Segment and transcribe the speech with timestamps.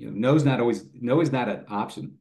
[0.00, 2.18] you know, not always no is not an option,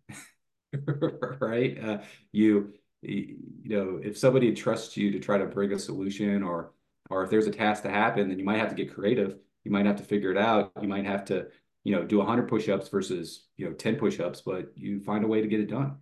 [1.40, 1.77] right?
[1.82, 1.98] Uh,
[2.32, 6.73] you you know, if somebody trusts you to try to bring a solution, or
[7.10, 9.38] or if there's a task to happen, then you might have to get creative.
[9.63, 10.73] You might have to figure it out.
[10.81, 11.47] You might have to,
[11.84, 15.42] you know, do 100 push-ups versus you know 10 push-ups, but you find a way
[15.42, 15.98] to get it done.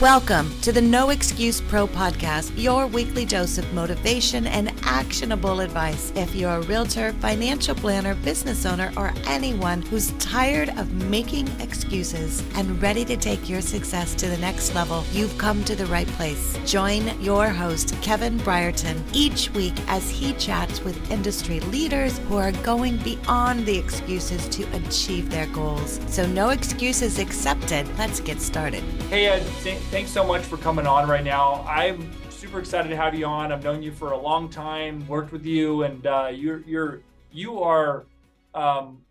[0.00, 6.12] Welcome to the No Excuse Pro podcast, your weekly dose of motivation and actionable advice.
[6.14, 12.44] If you're a realtor, financial planner, business owner, or anyone who's tired of making excuses
[12.56, 16.08] and ready to take your success to the next level, you've come to the right
[16.08, 16.58] place.
[16.66, 22.52] Join your host, Kevin Brierton, each week as he chats with industry leaders who are
[22.52, 26.00] going beyond the excuses to achieve their goals.
[26.06, 27.88] So, no excuses accepted.
[27.96, 28.82] Let's get started.
[29.08, 29.42] Hey, Ed
[29.90, 31.64] thanks so much for coming on right now.
[31.68, 33.52] I'm super excited to have you on.
[33.52, 37.62] I've known you for a long time, worked with you, and uh, you're you're you
[37.62, 38.06] are
[38.54, 39.02] um,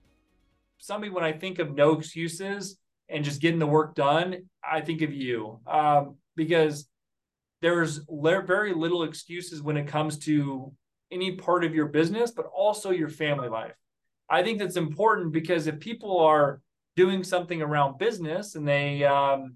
[0.78, 1.12] somebody.
[1.12, 2.78] When I think of no excuses
[3.10, 6.88] and just getting the work done, I think of you um, because
[7.62, 10.74] there's very little excuses when it comes to
[11.12, 13.74] any part of your business, but also your family life.
[14.30, 16.62] I think that's important because if people are
[16.96, 19.56] doing something around business and they um,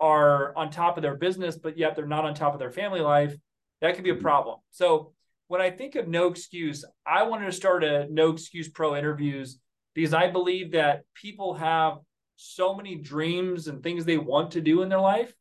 [0.00, 3.00] are on top of their business, but yet they're not on top of their family
[3.00, 3.34] life,
[3.80, 4.22] that could be a mm-hmm.
[4.22, 4.58] problem.
[4.70, 5.12] So
[5.48, 9.58] when I think of no excuse, I wanted to start a no excuse pro interviews
[9.94, 11.98] because I believe that people have
[12.36, 15.32] so many dreams and things they want to do in their life,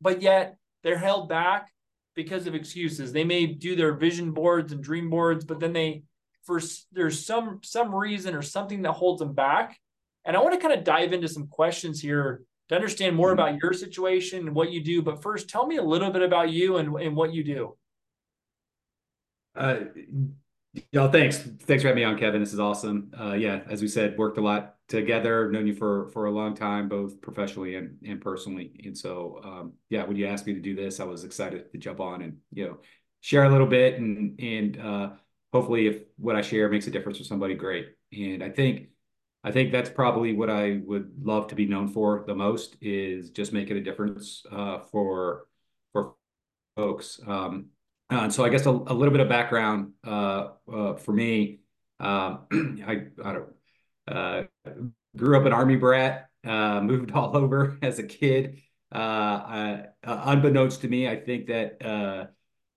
[0.00, 1.70] but yet they're held back
[2.14, 3.12] because of excuses.
[3.12, 6.02] They may do their vision boards and dream boards, but then they
[6.44, 6.60] for
[6.92, 9.78] there's some some reason or something that holds them back.
[10.24, 13.40] And I want to kind of dive into some questions here to understand more mm-hmm.
[13.40, 15.02] about your situation and what you do.
[15.02, 17.76] But first, tell me a little bit about you and, and what you do.
[19.56, 19.80] Uh,
[20.92, 21.38] y'all, thanks.
[21.38, 22.40] Thanks for having me on, Kevin.
[22.40, 23.10] This is awesome.
[23.20, 25.50] Uh, yeah, as we said, worked a lot together.
[25.50, 28.72] Known you for for a long time, both professionally and and personally.
[28.84, 31.78] And so, um, yeah, when you asked me to do this, I was excited to
[31.78, 32.78] jump on and you know
[33.20, 35.10] share a little bit and and uh,
[35.52, 37.88] hopefully, if what I share makes a difference for somebody, great.
[38.12, 38.90] And I think
[39.42, 43.30] I think that's probably what I would love to be known for the most is
[43.30, 45.46] just making a difference uh, for
[45.92, 46.14] for
[46.76, 47.20] folks.
[47.26, 47.66] Um,
[48.10, 51.60] and so I guess a, a little bit of background uh, uh, for me.
[52.00, 52.46] Um,
[52.86, 53.48] I, I don't,
[54.08, 54.42] uh,
[55.16, 58.60] grew up an army brat, uh, moved all over as a kid.
[58.92, 62.32] Uh, I, unbeknownst to me, I think that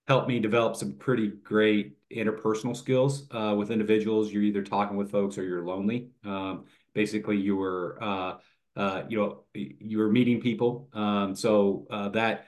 [0.07, 4.31] helped me develop some pretty great interpersonal skills uh, with individuals.
[4.31, 6.09] You're either talking with folks or you're lonely.
[6.25, 8.33] Um, basically, you were uh,
[8.75, 10.89] uh, you know you were meeting people.
[10.93, 12.47] Um, so uh, that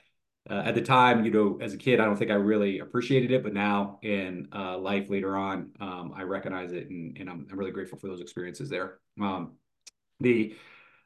[0.49, 3.31] uh, at the time, you know, as a kid, I don't think I really appreciated
[3.31, 7.47] it, but now in uh, life later on, um, I recognize it, and, and I'm,
[7.51, 8.99] I'm, really grateful for those experiences there.
[9.19, 9.53] Um,
[10.19, 10.55] the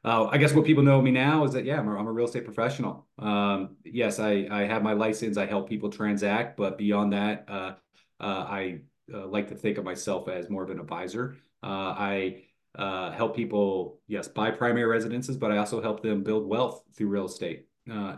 [0.02, 2.12] uh, I guess what people know me now is that yeah, I'm a, I'm a
[2.12, 3.06] real estate professional.
[3.18, 5.36] Um, yes, I I have my license.
[5.36, 7.74] I help people transact, but beyond that, uh,
[8.18, 8.80] uh, I
[9.12, 11.36] uh, like to think of myself as more of an advisor.
[11.62, 12.44] Uh, I
[12.76, 17.08] uh, help people, yes, buy primary residences, but I also help them build wealth through
[17.08, 17.66] real estate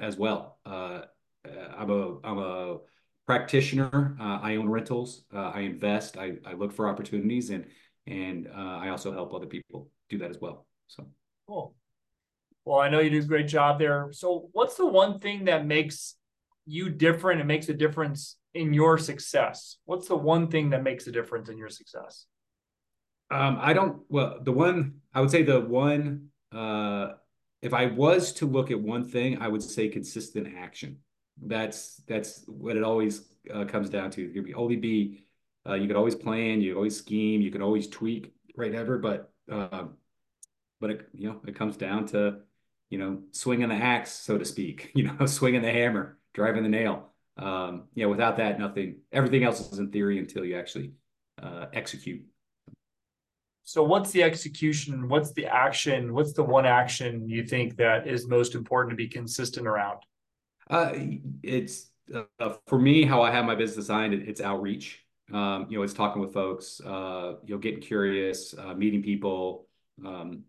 [0.00, 0.58] as well.
[0.64, 2.76] I'm a I'm a
[3.26, 4.16] practitioner.
[4.20, 5.24] I own rentals.
[5.32, 6.16] I invest.
[6.16, 7.66] I, I look for opportunities, and
[8.06, 10.66] and I also help other people do that as well.
[10.86, 11.08] So.
[11.52, 11.74] Cool.
[12.64, 14.08] Well, I know you do a great job there.
[14.12, 16.14] So, what's the one thing that makes
[16.64, 19.76] you different and makes a difference in your success?
[19.84, 22.24] What's the one thing that makes a difference in your success?
[23.30, 24.00] Um, I don't.
[24.08, 26.28] Well, the one I would say the one.
[26.50, 27.12] Uh,
[27.60, 30.98] if I was to look at one thing, I would say consistent action.
[31.40, 34.22] That's that's what it always uh, comes down to.
[34.22, 35.18] You could only be.
[35.68, 36.62] Uh, you could always plan.
[36.62, 37.42] You always scheme.
[37.42, 38.32] You can always tweak.
[38.56, 39.84] Right, ever, but uh,
[40.82, 42.40] but it, you know it comes down to
[42.90, 46.68] you know swinging the axe so to speak you know swinging the hammer driving the
[46.68, 47.08] nail.
[47.38, 50.92] Um yeah without that nothing everything else is in theory until you actually
[51.42, 52.22] uh, execute.
[53.64, 55.08] So what's the execution?
[55.08, 56.12] What's the action?
[56.12, 60.00] What's the one action you think that is most important to be consistent around?
[60.68, 60.92] Uh
[61.42, 65.04] it's uh, for me how i have my business designed it's outreach.
[65.32, 69.68] Um you know it's talking with folks uh you know getting curious uh, meeting people
[70.04, 70.44] um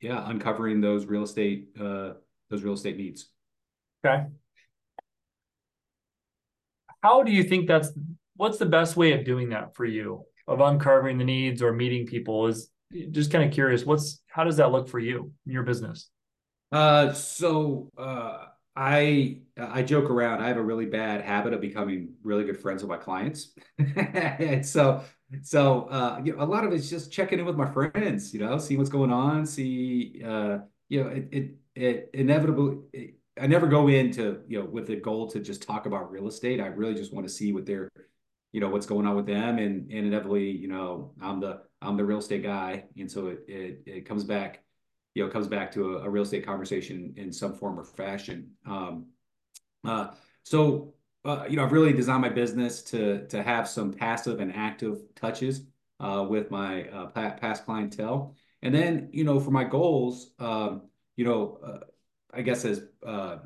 [0.00, 2.12] yeah, uncovering those real estate uh,
[2.50, 3.28] those real estate needs.
[4.04, 4.24] Okay.
[7.02, 7.90] How do you think that's
[8.36, 12.06] what's the best way of doing that for you of uncovering the needs or meeting
[12.06, 12.46] people?
[12.46, 12.70] Is
[13.10, 13.84] just kind of curious.
[13.84, 16.10] What's how does that look for you in your business?
[16.70, 18.46] Uh, so uh,
[18.78, 20.40] I I joke around.
[20.40, 24.64] I have a really bad habit of becoming really good friends with my clients, and
[24.64, 25.02] so
[25.42, 28.32] so uh, you know, a lot of it's just checking in with my friends.
[28.32, 29.46] You know, see what's going on.
[29.46, 30.58] See, uh,
[30.88, 32.78] you know, it it, it inevitably.
[32.92, 36.28] It, I never go into you know with the goal to just talk about real
[36.28, 36.60] estate.
[36.60, 37.88] I really just want to see what they're,
[38.52, 41.96] you know, what's going on with them, and, and inevitably, you know, I'm the I'm
[41.96, 44.62] the real estate guy, and so it it, it comes back
[45.18, 48.52] you know, comes back to a, a real estate conversation in some form or fashion.
[48.64, 49.06] Um,
[49.84, 50.12] uh,
[50.44, 50.94] so,
[51.24, 55.00] uh, you know, I've really designed my business to to have some passive and active
[55.16, 55.62] touches
[56.00, 60.82] uh, with my uh, past clientele, and then, you know, for my goals, um,
[61.16, 61.80] you know, uh,
[62.32, 63.38] I guess as uh,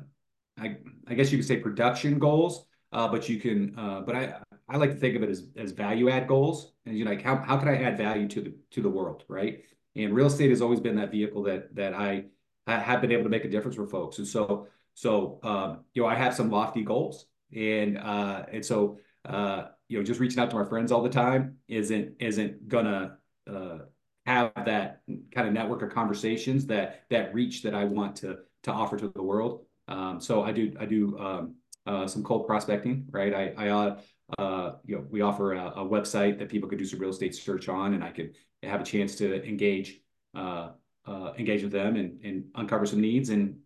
[0.59, 0.77] I,
[1.07, 3.73] I guess you could say production goals, but you can,
[4.05, 4.35] but I
[4.69, 7.23] I like to think of it as as value add goals, and you know, like
[7.23, 9.63] how how can I add value to the to the world, right?
[9.95, 12.25] And real estate has always been that vehicle that that I
[12.67, 14.17] have been able to make a difference for folks.
[14.17, 17.25] And so so um, you know I have some lofty goals,
[17.55, 21.09] and uh, and so uh, you know just reaching out to my friends all the
[21.09, 23.17] time isn't isn't gonna
[23.49, 23.79] uh,
[24.25, 25.01] have that
[25.33, 29.09] kind of network of conversations that that reach that I want to to offer to
[29.09, 29.65] the world.
[29.87, 31.55] Um, so I do I do um,
[31.85, 33.33] uh, some cold prospecting, right?
[33.33, 33.99] I I uh,
[34.37, 37.35] uh, you know we offer a, a, website that people could do some real estate
[37.35, 39.99] search on, and I could have a chance to engage
[40.35, 40.69] uh,
[41.05, 43.57] uh, engage with them and, and uncover some needs and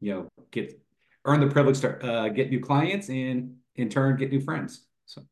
[0.00, 0.80] you know get
[1.24, 4.86] earn the privilege to uh, get new clients and in turn get new friends.
[5.06, 5.22] So.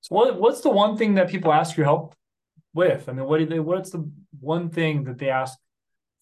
[0.00, 2.14] So what what's the one thing that people ask your help
[2.74, 3.08] with?
[3.08, 4.10] I mean what do they what's the
[4.40, 5.58] one thing that they ask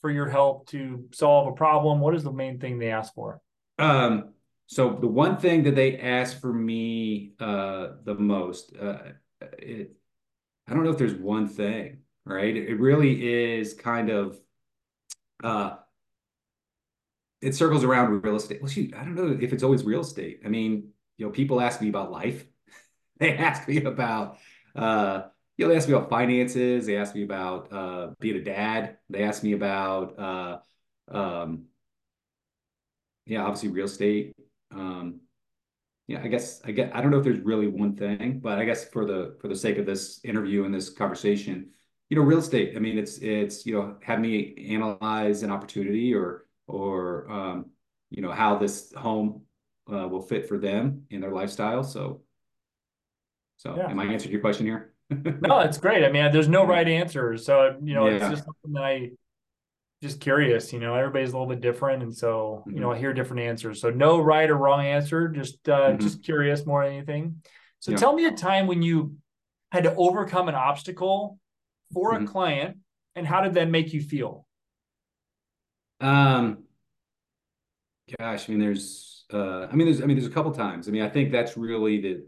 [0.01, 2.01] for your help to solve a problem?
[2.01, 3.41] What is the main thing they ask for?
[3.79, 4.35] Um
[4.67, 8.99] so the one thing that they ask for me uh the most uh
[9.59, 9.93] it,
[10.67, 12.56] i don't know if there's one thing right?
[12.56, 14.38] It really is kind of
[15.43, 15.76] uh
[17.41, 18.62] it circles around real estate.
[18.62, 20.41] Well, shoot, I don't know if it's always real estate.
[20.44, 22.44] I mean, you know, people ask me about life.
[23.21, 24.38] They ask me about
[24.75, 25.23] uh
[25.56, 28.99] you know, they ask me about finances, they ask me about uh being a dad,
[29.09, 30.59] they ask me about uh
[31.09, 31.67] um
[33.26, 34.35] yeah, obviously real estate.
[34.75, 35.21] Um
[36.06, 38.65] yeah, I guess I get I don't know if there's really one thing, but I
[38.65, 41.71] guess for the for the sake of this interview and this conversation,
[42.11, 42.75] you know, real estate.
[42.77, 47.67] I mean, it's it's you know, have me analyze an opportunity or or um,
[48.11, 49.43] you know how this home
[49.93, 51.83] uh, will fit for them in their lifestyle.
[51.83, 52.23] So,
[53.56, 53.91] so yeah.
[53.91, 54.93] am I answering your question here?
[55.11, 56.05] no, it's great.
[56.05, 57.37] I mean, there's no right answer.
[57.37, 58.15] So you know, yeah.
[58.15, 59.11] it's just something that I
[60.03, 60.73] just curious.
[60.73, 62.77] You know, everybody's a little bit different, and so mm-hmm.
[62.77, 63.81] you know, I hear different answers.
[63.81, 65.29] So no right or wrong answer.
[65.29, 66.03] Just uh, mm-hmm.
[66.03, 67.43] just curious more than anything.
[67.81, 67.97] So yeah.
[67.97, 69.17] tell me a time when you
[69.73, 71.39] had to overcome an obstacle
[71.94, 72.25] for mm-hmm.
[72.25, 72.76] a client
[73.14, 74.46] and how did that make you feel?
[76.00, 76.64] Um
[78.19, 80.88] gosh i mean there's uh i mean there's i mean there's a couple times.
[80.88, 82.26] I mean i think that's really the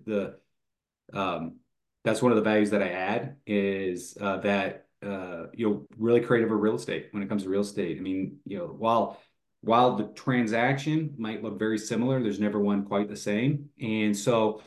[1.12, 1.56] the um
[2.04, 6.20] that's one of the values that i add is uh that uh you know really
[6.20, 7.98] creative of real estate when it comes to real estate.
[7.98, 9.20] I mean you know while
[9.60, 13.68] while the transaction might look very similar there's never one quite the same.
[13.80, 14.62] And so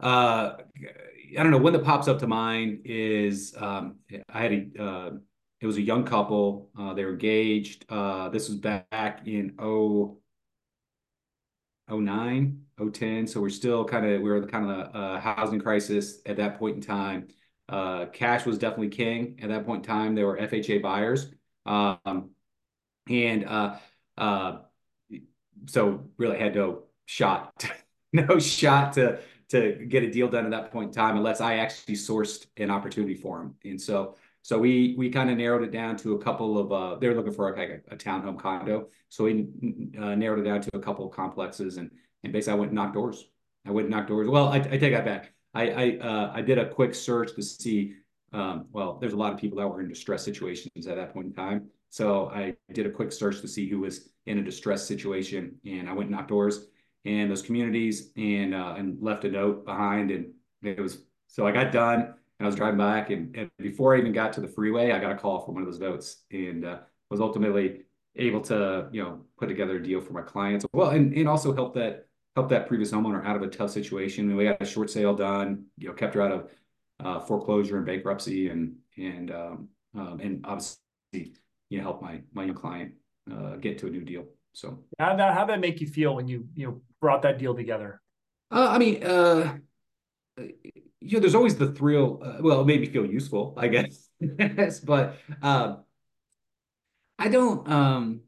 [0.00, 0.54] uh
[1.36, 3.96] I don't know when that pops up to mind is um,
[4.28, 5.10] I had a uh,
[5.60, 10.18] it was a young couple uh, they were engaged uh, this was back in 0
[11.90, 12.60] 09
[12.92, 16.58] 010 so we're still kind of we were kind of a, housing crisis at that
[16.58, 17.28] point in time.
[17.68, 20.14] Uh, cash was definitely king at that point in time.
[20.14, 21.30] They were FHA buyers
[21.66, 22.30] um,
[23.08, 23.76] and uh,
[24.16, 24.58] uh,
[25.66, 27.64] so really had no shot
[28.12, 29.18] no shot to
[29.48, 32.70] to get a deal done at that point in time unless I actually sourced an
[32.70, 33.54] opportunity for them.
[33.64, 36.98] And so so we we kind of narrowed it down to a couple of uh,
[36.98, 38.88] they're looking for like a, a townhome condo.
[39.08, 39.48] So we
[39.98, 41.90] uh, narrowed it down to a couple of complexes and
[42.24, 43.24] and basically I went and knocked doors.
[43.66, 44.28] I went and knocked doors.
[44.28, 45.32] Well, I, I take that back.
[45.54, 47.94] I I uh, I did a quick search to see.
[48.32, 51.28] Um, well, there's a lot of people that were in distress situations at that point
[51.28, 51.70] in time.
[51.88, 55.88] So I did a quick search to see who was in a distress situation, and
[55.88, 56.66] I went and knocked doors
[57.08, 60.10] and those communities and uh, and left a note behind.
[60.10, 63.94] And it was so I got done and I was driving back and, and before
[63.94, 66.24] I even got to the freeway, I got a call from one of those notes
[66.30, 66.78] and uh,
[67.10, 67.82] was ultimately
[68.16, 70.66] able to you know put together a deal for my clients.
[70.72, 74.28] Well, and and also help that help that previous homeowner out of a tough situation.
[74.28, 75.64] And we got a short sale done.
[75.78, 76.50] You know, kept her out of
[77.00, 80.82] uh, foreclosure and bankruptcy, and and um, um, and obviously
[81.70, 82.92] you know help my my young client
[83.32, 84.26] uh, get to a new deal.
[84.52, 87.54] So how that how that make you feel when you you know brought that deal
[87.54, 88.00] together?
[88.50, 89.58] Uh, I mean, uh,
[90.38, 92.20] you know, there's always the thrill.
[92.22, 94.08] Uh, well, it made me feel useful, I guess.
[94.20, 95.84] yes, but um,
[97.18, 97.68] I don't.
[97.70, 98.20] Um,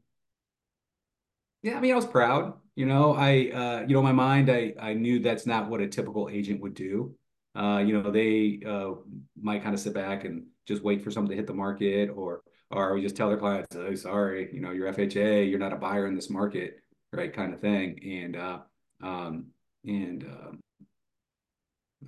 [1.62, 2.54] yeah, I mean, I was proud.
[2.74, 5.88] You know, I, uh, you know, my mind, I, I knew that's not what a
[5.88, 7.14] typical agent would do.
[7.54, 8.92] Uh, you know, they uh,
[9.40, 12.42] might kind of sit back and just wait for something to hit the market, or
[12.70, 15.76] or we just tell their clients, "Oh, sorry, you know, you're FHA, you're not a
[15.76, 16.80] buyer in this market,
[17.12, 18.58] right?" Kind of thing, and uh,
[19.02, 19.46] um,
[19.84, 20.60] and um,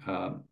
[0.07, 0.45] um,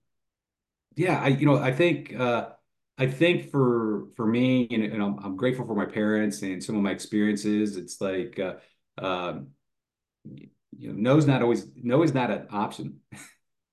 [0.96, 2.50] yeah, I, you know, I think uh,
[2.98, 6.76] I think for for me, and, and I'm, I'm grateful for my parents and some
[6.76, 7.76] of my experiences.
[7.76, 8.54] It's like, uh,
[9.02, 9.48] um,
[10.24, 13.00] you know, no's not always no is not an option,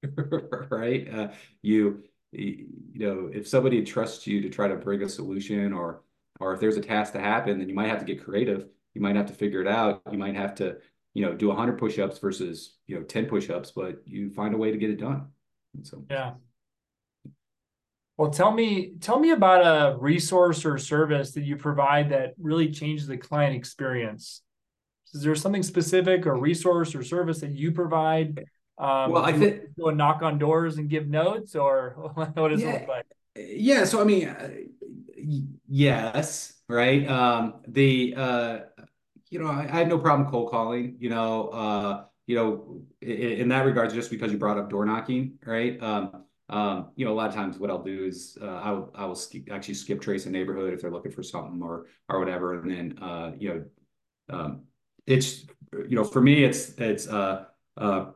[0.69, 1.07] right?
[1.13, 1.27] Uh,
[1.61, 6.03] you you know, if somebody trusts you to try to bring a solution, or
[6.39, 8.67] or if there's a task to happen, then you might have to get creative.
[8.93, 10.01] You might have to figure it out.
[10.11, 10.77] You might have to,
[11.13, 14.71] you know, do 100 push-ups versus you know 10 push-ups, but you find a way
[14.71, 15.27] to get it done.
[15.75, 16.33] And so yeah,
[18.17, 22.71] well, tell me tell me about a resource or service that you provide that really
[22.71, 24.41] changes the client experience.
[25.13, 28.39] Is there something specific or resource or service that you provide?
[28.79, 32.61] Um, well, I think go and knock on doors and give notes, or what does
[32.61, 33.05] yeah, it look like?
[33.35, 34.35] Yeah, so I mean,
[35.67, 37.07] yes, right.
[37.07, 38.59] Um, the uh,
[39.29, 40.97] you know, I, I have no problem cold calling.
[40.99, 44.85] You know, uh, you know, in, in that regards, just because you brought up door
[44.85, 45.81] knocking, right?
[45.81, 48.91] Um, um, you know, a lot of times what I'll do is uh, I will
[48.95, 52.19] I will sk- actually skip trace a neighborhood if they're looking for something or or
[52.19, 53.65] whatever, and then uh, you know,
[54.29, 54.61] um,
[55.05, 55.45] it's
[55.87, 57.45] you know for me it's it's uh,
[57.77, 58.07] uh,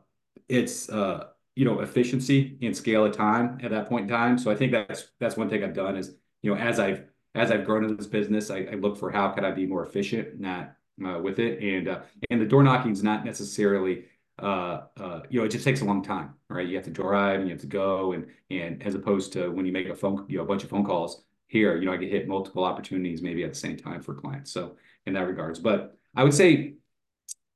[0.48, 4.38] it's uh, you know efficiency and scale of time at that point in time.
[4.38, 7.50] So I think that's that's one thing I've done is you know as I've as
[7.50, 10.38] I've grown in this business, I, I look for how could I be more efficient,
[10.38, 14.04] not uh, with it, and uh, and the door knocking is not necessarily
[14.38, 16.66] uh, uh, you know, it just takes a long time, right?
[16.66, 19.66] You have to drive and you have to go, and and as opposed to when
[19.66, 21.96] you make a phone, you know, a bunch of phone calls here, you know, I
[21.96, 24.50] get hit multiple opportunities maybe at the same time for clients.
[24.50, 26.74] So in that regards, but I would say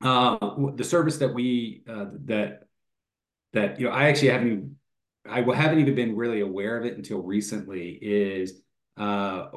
[0.03, 0.37] uh,
[0.75, 2.69] the service that we uh, that
[3.53, 4.77] that you know, I actually haven't
[5.29, 8.61] I haven't even been really aware of it until recently is
[8.97, 9.49] uh,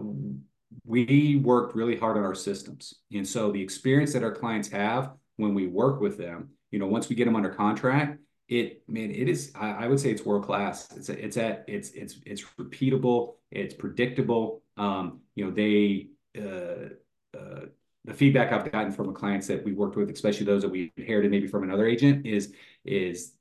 [0.85, 5.13] we worked really hard on our systems, and so the experience that our clients have
[5.37, 9.11] when we work with them you know, once we get them under contract, it man,
[9.11, 9.51] it is.
[9.55, 10.89] I, I would say it's world class.
[10.95, 13.35] It's it's at it's it's it's repeatable.
[13.51, 14.63] It's predictable.
[14.77, 17.65] Um, you know, they uh, uh,
[18.05, 20.91] the feedback I've gotten from the clients that we worked with, especially those that we
[20.97, 22.53] inherited maybe from another agent, is
[22.85, 23.33] is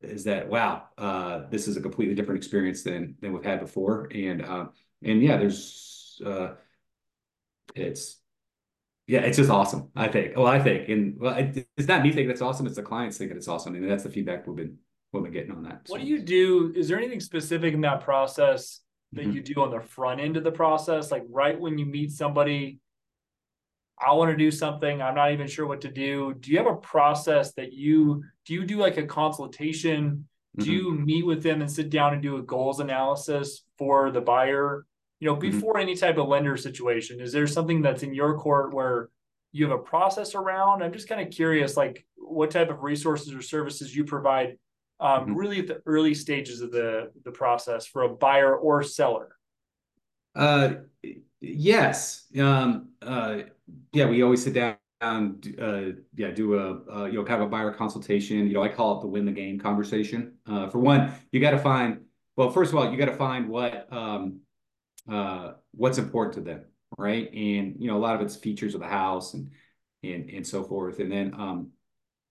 [0.00, 4.08] is that wow, uh, this is a completely different experience than than we've had before,
[4.14, 4.66] and uh,
[5.04, 6.54] and yeah, there's uh,
[7.74, 8.20] it's
[9.06, 9.90] yeah, it's just awesome.
[9.94, 10.36] I think.
[10.36, 12.66] Well, I think, and well, it, it's not me thinking it's awesome.
[12.66, 14.78] It's the clients thinking it's awesome, and that's the feedback we've been
[15.12, 15.82] we've been getting on that.
[15.88, 16.04] What so.
[16.04, 16.72] do you do?
[16.74, 18.80] Is there anything specific in that process
[19.12, 19.32] that mm-hmm.
[19.32, 22.80] you do on the front end of the process, like right when you meet somebody?
[23.96, 25.00] I want to do something.
[25.00, 26.34] I'm not even sure what to do.
[26.34, 28.54] Do you have a process that you do?
[28.54, 30.26] You do like a consultation?
[30.56, 30.72] Do mm-hmm.
[30.72, 34.86] you meet with them and sit down and do a goals analysis for the buyer?
[35.24, 35.52] You know, mm-hmm.
[35.52, 35.82] before mm-hmm.
[35.82, 39.08] any type of lender situation, is there something that's in your court where
[39.52, 40.82] you have a process around?
[40.82, 44.58] I'm just kind of curious, like what type of resources or services you provide
[45.00, 45.34] um, mm-hmm.
[45.34, 49.34] really at the early stages of the, the process for a buyer or seller.
[50.36, 50.74] Uh,
[51.40, 52.26] yes.
[52.38, 53.38] Um, uh,
[53.94, 57.50] yeah, we always sit down uh, yeah, do a uh, you know kind of a
[57.50, 58.46] buyer consultation.
[58.46, 60.34] You know, I call it the win the game conversation.
[60.46, 62.00] Uh, for one, you got to find
[62.36, 64.40] well, first of all, you got to find what um,
[65.10, 66.64] uh, what's important to them,
[66.98, 67.32] right?
[67.32, 69.50] And you know, a lot of it's features of the house and
[70.02, 70.98] and and so forth.
[71.00, 71.70] And then um,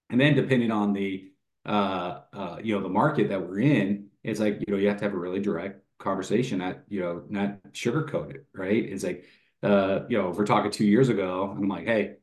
[0.09, 1.31] and then depending on the
[1.65, 4.97] uh, uh, you know the market that we're in, it's like you know you have
[4.97, 8.83] to have a really direct conversation, not you know not sugarcoat it, right?
[8.83, 9.25] It's like
[9.63, 12.15] uh, you know if we're talking two years ago, I'm like, hey,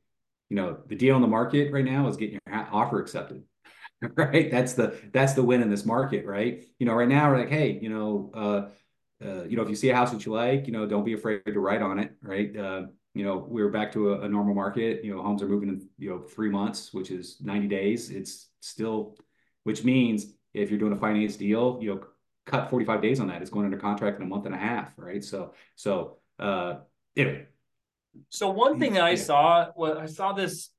[0.51, 3.43] you know the deal on the market right now is getting your offer accepted
[4.17, 7.39] right that's the that's the win in this market right you know right now we're
[7.39, 8.69] like hey you know uh
[9.25, 11.13] uh, you know, if you see a house that you like, you know, don't be
[11.13, 12.57] afraid to write on it, right?
[12.57, 12.83] Uh,
[13.15, 15.05] you know, we're back to a, a, normal market.
[15.05, 18.11] You know, homes are moving in, you know, three months, which is 90 days.
[18.11, 19.17] It's still,
[19.65, 22.01] which means if you're doing a finance deal, you know,
[22.47, 23.43] cut 45 days on that.
[23.43, 25.23] It's going under contract in a month and a half, right?
[25.23, 26.77] So, so, uh,
[27.17, 27.47] anyway.
[28.29, 30.71] So one thing that I saw, well, I saw this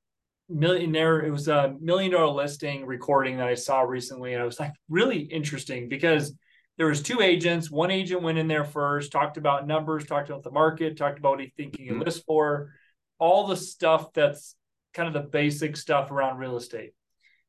[0.48, 4.34] millionaire, it was a million dollar listing recording that I saw recently.
[4.34, 6.34] And I was like, really interesting because
[6.78, 7.70] there was two agents.
[7.70, 11.32] One agent went in there first, talked about numbers, talked about the market, talked about
[11.32, 12.00] what he thinking mm-hmm.
[12.00, 12.72] list for,
[13.18, 14.56] all the stuff that's
[14.94, 16.92] kind of the basic stuff around real estate.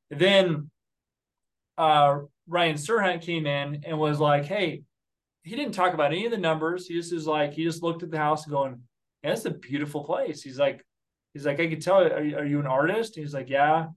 [0.10, 0.70] Then
[1.78, 4.84] uh, Ryan Serhant came in and was like, "Hey,
[5.44, 6.88] he didn't talk about any of the numbers.
[6.88, 8.82] He just was like, he just looked at the house going,
[9.24, 10.86] "That's a beautiful place." He's like,
[11.34, 12.02] he's like, I could tell.
[12.02, 13.16] Are, are you an artist?
[13.16, 13.88] He's like, yeah.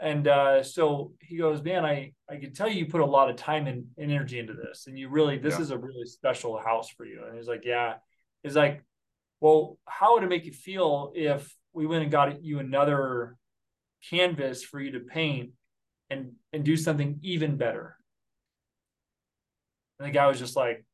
[0.00, 3.28] And uh, so he goes, man, I I can tell you you put a lot
[3.28, 5.60] of time and, and energy into this, and you really this yeah.
[5.60, 7.24] is a really special house for you.
[7.26, 7.94] And he's like, yeah.
[8.42, 8.82] He's like,
[9.40, 13.36] well, how would it make you feel if we went and got you another
[14.08, 15.50] canvas for you to paint
[16.08, 17.96] and and do something even better?
[19.98, 20.84] And the guy was just like,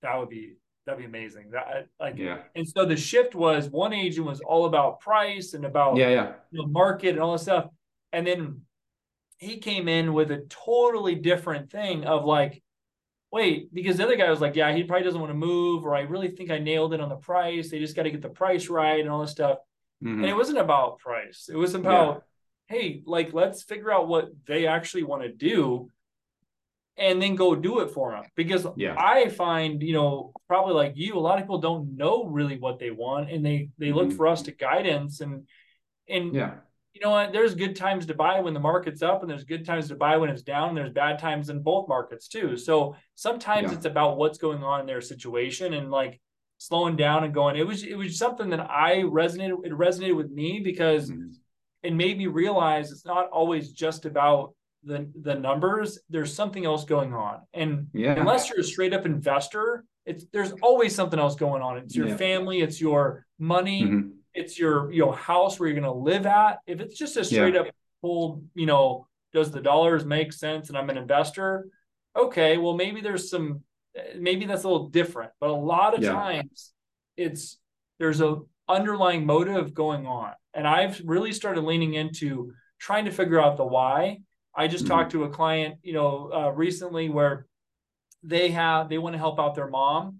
[0.00, 0.54] that would be
[0.86, 1.50] that'd be amazing.
[1.50, 2.38] That like yeah.
[2.54, 6.32] And so the shift was one agent was all about price and about yeah yeah
[6.52, 7.66] know, market and all this stuff,
[8.12, 8.62] and then
[9.38, 12.62] he came in with a totally different thing of like,
[13.32, 15.94] wait, because the other guy was like, yeah, he probably doesn't want to move, or
[15.94, 17.70] I really think I nailed it on the price.
[17.70, 19.58] They just got to get the price right and all this stuff.
[20.02, 20.20] Mm-hmm.
[20.22, 21.48] And it wasn't about price.
[21.52, 22.24] It was about,
[22.70, 22.76] yeah.
[22.76, 25.90] hey, like let's figure out what they actually want to do
[26.96, 28.94] and then go do it for them because yeah.
[28.98, 32.78] i find you know probably like you a lot of people don't know really what
[32.78, 34.16] they want and they they look mm-hmm.
[34.16, 35.46] for us to guidance and
[36.08, 36.54] and yeah
[36.94, 39.66] you know what there's good times to buy when the market's up and there's good
[39.66, 42.94] times to buy when it's down and there's bad times in both markets too so
[43.16, 43.76] sometimes yeah.
[43.76, 46.20] it's about what's going on in their situation and like
[46.58, 50.30] slowing down and going it was it was something that i resonated it resonated with
[50.30, 51.30] me because mm-hmm.
[51.82, 56.84] it made me realize it's not always just about the the numbers, there's something else
[56.84, 57.40] going on.
[57.52, 58.12] And yeah.
[58.18, 61.78] unless you're a straight up investor, it's there's always something else going on.
[61.78, 62.16] It's your yeah.
[62.16, 64.08] family, it's your money, mm-hmm.
[64.34, 66.58] it's your you know house where you're going to live at.
[66.66, 67.60] If it's just a straight yeah.
[67.60, 67.66] up
[68.00, 71.68] pulled, you know, does the dollars make sense and I'm an investor?
[72.16, 73.62] Okay, well maybe there's some
[74.18, 76.72] maybe that's a little different, but a lot of times
[77.16, 77.58] it's
[77.98, 78.38] there's a
[78.68, 80.32] underlying motive going on.
[80.52, 84.20] And I've really started leaning into trying to figure out the why
[84.56, 84.94] I just mm-hmm.
[84.94, 87.46] talked to a client, you know, uh, recently where
[88.22, 90.18] they have they want to help out their mom,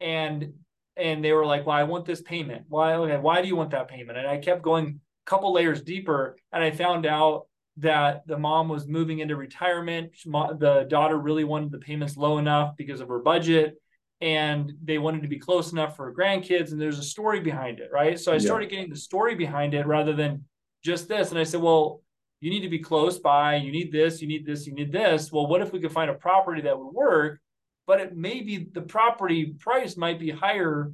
[0.00, 0.54] and
[0.96, 2.64] and they were like, "Well, I want this payment.
[2.68, 2.94] Why?
[2.94, 6.36] Okay, why do you want that payment?" And I kept going a couple layers deeper,
[6.52, 7.46] and I found out
[7.78, 10.12] that the mom was moving into retirement.
[10.24, 13.76] The daughter really wanted the payments low enough because of her budget,
[14.20, 16.70] and they wanted to be close enough for grandkids.
[16.70, 18.18] And there's a story behind it, right?
[18.18, 20.44] So I started getting the story behind it rather than
[20.84, 21.30] just this.
[21.30, 22.02] And I said, well,
[22.42, 25.30] you need to be close by, you need this, you need this, you need this.
[25.30, 27.40] Well, what if we could find a property that would work,
[27.86, 30.92] but it may be the property price might be higher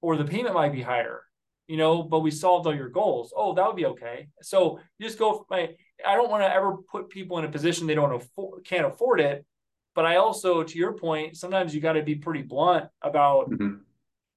[0.00, 1.22] or the payment might be higher,
[1.68, 3.32] you know, but we solved all your goals.
[3.36, 4.26] Oh, that would be okay.
[4.42, 5.68] So you just go, my,
[6.04, 9.20] I don't want to ever put people in a position they don't afford, can't afford
[9.20, 9.46] it.
[9.94, 13.76] But I also, to your point, sometimes you got to be pretty blunt about, mm-hmm.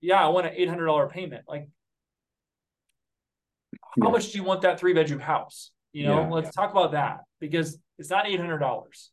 [0.02, 1.46] yeah, I want an $800 payment.
[1.48, 1.68] Like,
[4.00, 5.72] how much do you want that three bedroom house?
[5.94, 6.30] You know, yeah.
[6.30, 9.12] let's talk about that because it's not eight hundred dollars.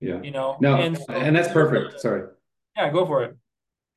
[0.00, 0.20] Yeah.
[0.22, 0.56] You know.
[0.60, 2.00] No, and, so, and that's perfect.
[2.00, 2.28] Sorry.
[2.76, 3.36] Yeah, go for it.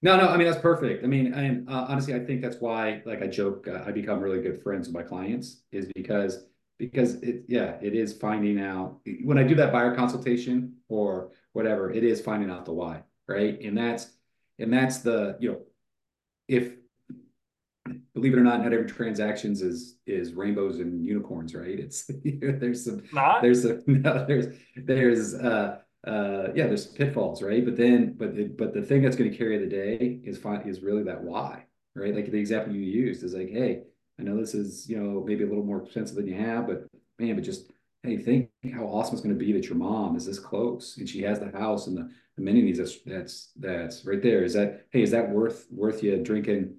[0.02, 1.04] No, no, I mean that's perfect.
[1.04, 4.20] I mean, and uh, honestly, I think that's why, like, I joke, uh, I become
[4.20, 6.46] really good friends with my clients is because
[6.78, 11.90] because it, yeah, it is finding out when I do that buyer consultation or whatever,
[11.90, 13.60] it is finding out the why, right?
[13.62, 14.12] And that's
[14.60, 15.62] and that's the you know,
[16.48, 16.74] if
[18.18, 21.80] believe it or not, not every transactions is is rainbows and unicorns, right?
[21.80, 23.42] It's there's some not?
[23.42, 27.64] there's some no, there's there's uh uh yeah there's pitfalls, right?
[27.64, 30.62] But then but the, but the thing that's going to carry the day is fine
[30.62, 32.16] is really that why, right?
[32.16, 33.84] Like the example you used is like, hey,
[34.20, 36.88] I know this is you know maybe a little more expensive than you have, but
[37.20, 37.72] man, but just
[38.04, 41.08] hey, think how awesome it's going to be that your mom is this close and
[41.08, 44.44] she has the house and the amenities that's that's that's right there.
[44.44, 46.76] Is that hey, is that worth worth you drinking?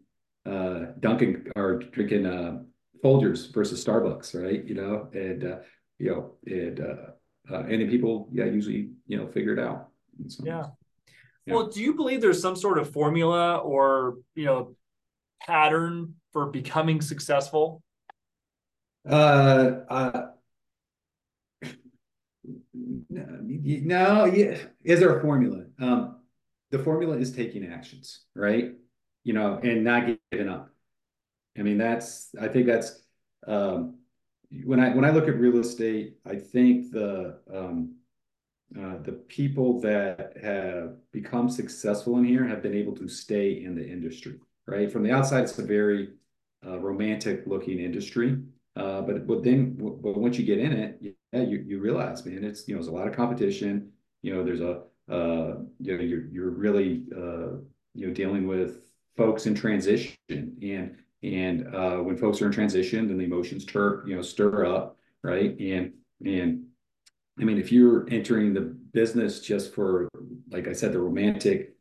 [0.48, 2.60] Uh, Dunkin' or drinking uh,
[3.04, 4.64] Folgers versus Starbucks, right?
[4.64, 5.56] You know, and uh,
[5.98, 9.88] you know, and uh, uh, and then people, yeah, usually you know figure it out.
[10.42, 10.66] Yeah.
[11.46, 11.54] yeah.
[11.54, 14.74] Well, do you believe there's some sort of formula or you know
[15.40, 17.82] pattern for becoming successful?
[19.08, 20.22] Uh, uh
[22.74, 24.56] no, yeah.
[24.84, 25.64] Is there a formula?
[25.78, 26.16] Um,
[26.70, 28.72] the formula is taking actions, right?
[29.28, 30.70] You know, and not giving up.
[31.58, 33.02] I mean, that's I think that's
[33.46, 33.98] um,
[34.64, 37.96] when I when I look at real estate, I think the um,
[38.74, 43.74] uh, the people that have become successful in here have been able to stay in
[43.74, 44.40] the industry.
[44.66, 46.08] Right from the outside, it's a very
[46.66, 48.38] uh, romantic looking industry,
[48.76, 52.44] uh, but but then but once you get in it, yeah, you you realize, man,
[52.44, 53.92] it's you know there's a lot of competition.
[54.22, 57.58] You know, there's a uh, you know you're you're really uh,
[57.92, 63.08] you know dealing with folks in transition and and uh, when folks are in transition
[63.08, 65.92] then the emotions stir you know stir up right and
[66.24, 66.64] and
[67.40, 70.08] i mean if you're entering the business just for
[70.50, 71.74] like i said the romantic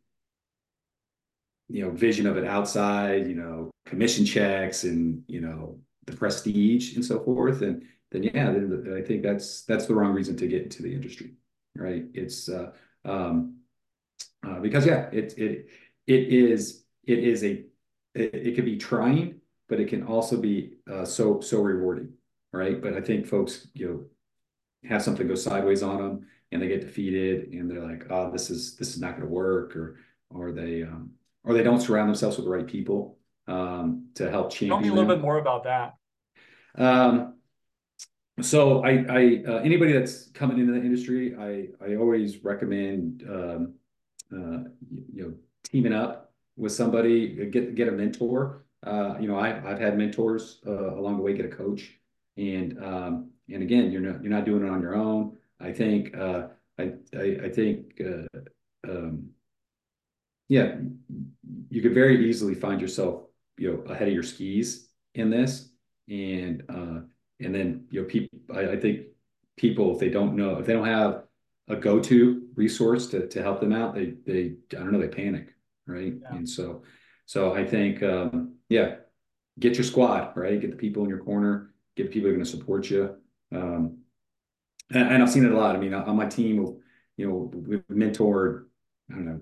[1.70, 6.96] you know vision of it outside you know commission checks and you know the prestige
[6.96, 10.48] and so forth and then yeah, then I think that's that's the wrong reason to
[10.48, 11.34] get into the industry,
[11.76, 12.06] right?
[12.13, 12.72] It's uh,
[13.04, 13.58] um,
[14.46, 15.68] uh, because yeah, it it
[16.06, 17.63] it is it is a
[18.13, 19.39] it, it can be trying,
[19.70, 22.13] but it can also be uh, so so rewarding,
[22.52, 22.82] right?
[22.82, 26.82] But I think folks you know have something go sideways on them and they get
[26.82, 29.98] defeated and they're like, oh, this is this is not going to work, or
[30.30, 31.12] or they um,
[31.43, 33.17] or they don't surround themselves with the right people
[33.48, 34.70] um, to help champion.
[34.70, 35.17] Tell me a little them.
[35.20, 35.96] bit more about that.
[36.76, 37.36] Um,
[38.41, 43.74] so I, I uh, anybody that's coming into the industry, I I always recommend um,
[44.32, 44.70] uh,
[45.13, 46.27] you know teaming up
[46.58, 48.65] with somebody, get get a mentor.
[48.86, 51.93] Uh, you know, I I've had mentors uh, along the way, get a coach,
[52.36, 55.38] and um, and again, you're not you're not doing it on your own.
[55.60, 56.48] I think uh,
[56.80, 58.39] I, I I think uh,
[58.89, 59.30] um,
[60.50, 60.76] yeah,
[61.70, 63.24] you could very easily find yourself
[63.58, 65.70] you know ahead of your skis in this,
[66.10, 67.02] and uh,
[67.39, 69.08] and then you know people I, I think
[69.58, 71.24] people if they don't know if they don't have
[71.67, 75.54] a go-to resource to to help them out they they I don't know they panic
[75.88, 76.36] right yeah.
[76.36, 76.84] and so
[77.26, 78.95] so I think um, yeah
[79.60, 82.45] get your squad right get the people in your corner get people who are going
[82.45, 83.15] to support you
[83.54, 83.97] um,
[84.91, 86.82] and, and, I've seen it a lot I mean on my team
[87.17, 88.65] you know we've mentored
[89.12, 89.41] I don't know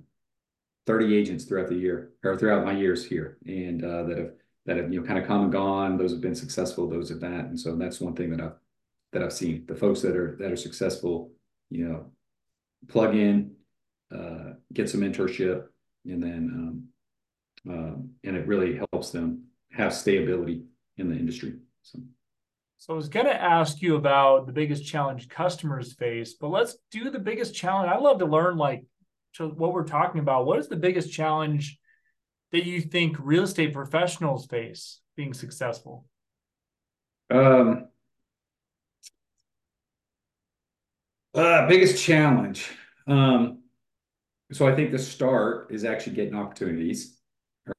[0.87, 4.31] 30 agents throughout the year or throughout my years here and uh, that have
[4.65, 5.97] that have you know kind of come and gone.
[5.97, 6.89] Those have been successful.
[6.89, 7.45] Those have not.
[7.45, 8.55] And so that's one thing that I've
[9.13, 9.65] that I've seen.
[9.67, 11.31] The folks that are that are successful,
[11.69, 12.11] you know,
[12.87, 13.55] plug in,
[14.13, 15.67] uh, get some mentorship,
[16.05, 16.87] and then
[17.67, 20.63] um, um, and it really helps them have stability
[20.97, 21.55] in the industry.
[21.81, 21.99] So.
[22.77, 26.77] So I was going to ask you about the biggest challenge customers face, but let's
[26.91, 27.89] do the biggest challenge.
[27.89, 28.83] I love to learn like
[29.39, 30.45] what we're talking about.
[30.45, 31.79] What is the biggest challenge
[32.51, 36.05] that you think real estate professionals face being successful?
[37.29, 37.87] Um,
[41.33, 42.69] uh, biggest challenge.
[43.07, 43.63] Um,
[44.51, 47.17] so I think the start is actually getting opportunities,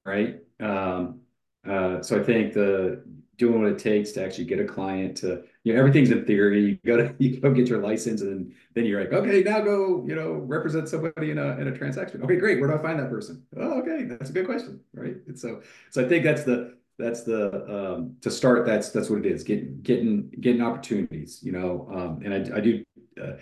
[0.05, 0.41] right?
[0.61, 1.21] Um,
[1.69, 3.05] uh, so I think the
[3.39, 6.65] doing what it takes to actually get a client to you know everything's in theory.
[6.65, 10.05] You go to you go get your license and then, you're like okay now go
[10.07, 12.23] you know represent somebody in a in a transaction.
[12.23, 12.61] Okay great.
[12.61, 13.45] Where do i find that person?
[13.57, 14.05] Oh okay.
[14.05, 14.81] That's a good question.
[14.95, 15.17] Right?
[15.27, 19.19] And so so i think that's the that's the um to start that's that's what
[19.19, 19.43] it is.
[19.43, 22.85] Getting getting getting opportunities you know um and i, I do
[23.23, 23.33] uh,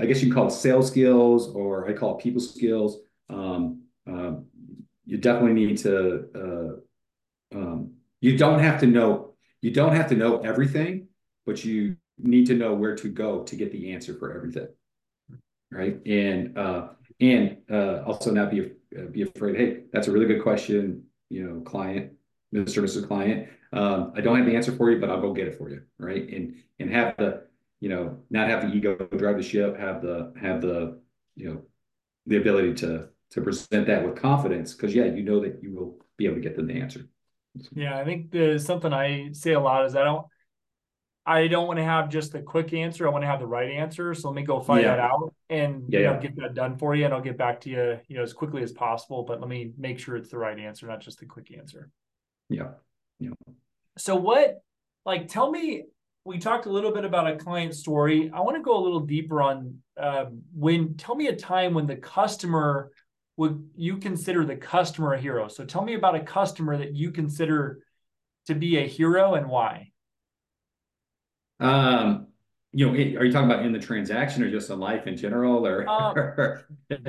[0.00, 4.46] i guess you call it sales skills or i call it people skills um, um
[5.06, 9.30] you definitely need to uh um you don't have to know
[9.62, 11.08] you don't have to know everything,
[11.46, 14.68] but you need to know where to go to get the answer for everything.
[15.70, 16.04] Right.
[16.06, 16.88] And uh,
[17.20, 19.56] and uh, also not be uh, be afraid.
[19.56, 21.04] Hey, that's a really good question.
[21.28, 22.12] You know, client,
[22.52, 22.82] Mr.
[22.82, 23.06] Mrs.
[23.06, 23.48] Client.
[23.72, 25.82] Um, I don't have the answer for you, but I'll go get it for you.
[25.98, 26.28] Right.
[26.28, 27.44] And and have the
[27.80, 29.78] you know not have the ego drive the ship.
[29.78, 31.00] Have the have the
[31.36, 31.62] you know
[32.26, 35.98] the ability to to present that with confidence because yeah, you know that you will
[36.16, 37.06] be able to get them the answer.
[37.72, 40.26] Yeah, I think there's something I say a lot is I don't
[41.26, 43.06] I don't want to have just the quick answer.
[43.06, 44.14] I want to have the right answer.
[44.14, 44.96] So let me go find yeah.
[44.96, 46.20] that out and yeah, you know, yeah.
[46.20, 47.04] get that done for you.
[47.04, 49.22] And I'll get back to you, you know, as quickly as possible.
[49.22, 51.90] But let me make sure it's the right answer, not just the quick answer.
[52.48, 52.70] Yeah.
[53.18, 53.30] Yeah.
[53.98, 54.62] So what
[55.04, 55.84] like tell me
[56.30, 58.30] we talked a little bit about a client story.
[58.32, 61.88] I want to go a little deeper on um, when tell me a time when
[61.88, 62.92] the customer
[63.36, 65.48] would you consider the customer a hero?
[65.48, 67.80] So tell me about a customer that you consider
[68.46, 69.90] to be a hero and why.
[71.58, 72.28] Um,
[72.72, 75.66] you know, are you talking about in the transaction or just in life in general
[75.66, 76.60] or um,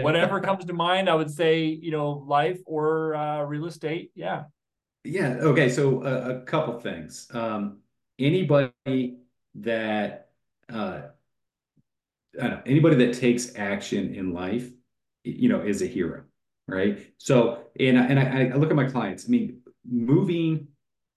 [0.02, 1.10] whatever comes to mind?
[1.10, 4.12] I would say, you know, life or uh, real estate.
[4.16, 4.46] Yeah.
[5.04, 5.38] Yeah.
[5.42, 5.70] Okay.
[5.70, 7.28] So a, a couple things.
[7.32, 7.82] Um,
[8.20, 9.18] anybody
[9.56, 10.30] that,
[10.72, 11.02] uh,
[12.34, 14.70] know, anybody that takes action in life
[15.24, 16.24] you know, is a hero,
[16.68, 17.00] right?
[17.18, 19.26] So, and and I, I look at my clients.
[19.28, 20.68] I mean, moving,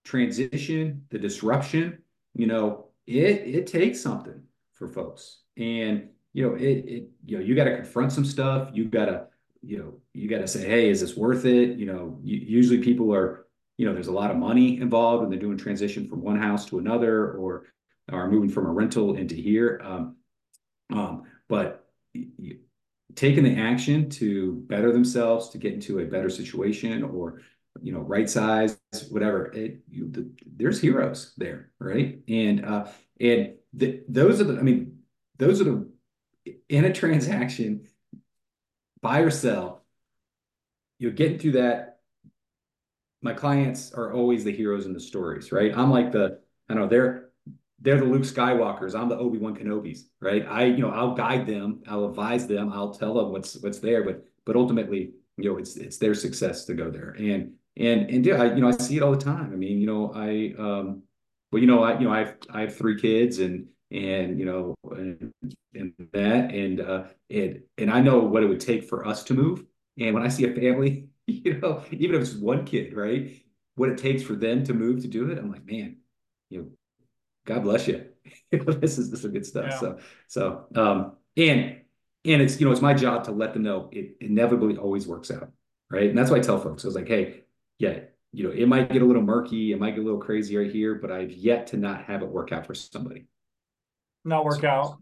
[0.03, 1.99] transition, the disruption,
[2.33, 4.41] you know, it it takes something
[4.73, 8.69] for folks, and you know, it it you know, you got to confront some stuff.
[8.73, 9.27] You got to
[9.61, 11.77] you know, you got to say, hey, is this worth it?
[11.77, 13.44] You know, usually people are,
[13.77, 16.65] you know, there's a lot of money involved when they're doing transition from one house
[16.67, 17.65] to another, or
[18.11, 19.81] are moving from a rental into here.
[19.83, 20.15] Um,
[20.93, 21.87] um, but
[23.15, 27.41] taken the action to better themselves, to get into a better situation or,
[27.81, 28.77] you know, right size,
[29.09, 32.19] whatever, it, you, the, there's heroes there, right?
[32.27, 32.87] And, uh,
[33.19, 34.99] and the, those are the, I mean,
[35.37, 35.89] those are the,
[36.69, 37.87] in a transaction,
[39.01, 39.83] buy or sell,
[40.99, 41.94] you're getting through that.
[43.25, 45.75] My clients are always the heroes in the stories, right?
[45.75, 47.29] I'm like the, I don't know, they're,
[47.79, 48.93] they're the Luke Skywalkers.
[48.93, 50.45] I'm the Obi Wan Kenobis, right?
[50.47, 54.03] I, you know, I'll guide them, I'll advise them, I'll tell them what's what's there,
[54.03, 57.15] but but ultimately, you know, it's it's their success to go there.
[57.17, 59.51] And and and yeah, I, you know, I see it all the time.
[59.51, 61.01] I mean, you know, I um,
[61.51, 64.45] well, you know, I you know, I have I have three kids and and you
[64.45, 65.31] know and,
[65.73, 69.33] and that and uh and and I know what it would take for us to
[69.33, 69.63] move.
[69.97, 73.41] And when I see a family, you know, even if it's one kid, right,
[73.75, 75.97] what it takes for them to move to do it, I'm like, man,
[76.49, 76.67] you know,
[77.45, 78.05] God bless you.
[78.51, 79.65] this is this is good stuff.
[79.69, 79.79] Yeah.
[79.79, 81.81] So so um and
[82.25, 85.31] and it's you know it's my job to let them know it inevitably always works
[85.31, 85.51] out,
[85.89, 86.09] right?
[86.09, 87.41] And that's why I tell folks I was like, hey,
[87.77, 87.99] yeah,
[88.31, 90.71] you know, it might get a little murky, it might get a little crazy right
[90.71, 93.27] here, but I've yet to not have it work out for somebody.
[94.23, 94.97] Not work so, out.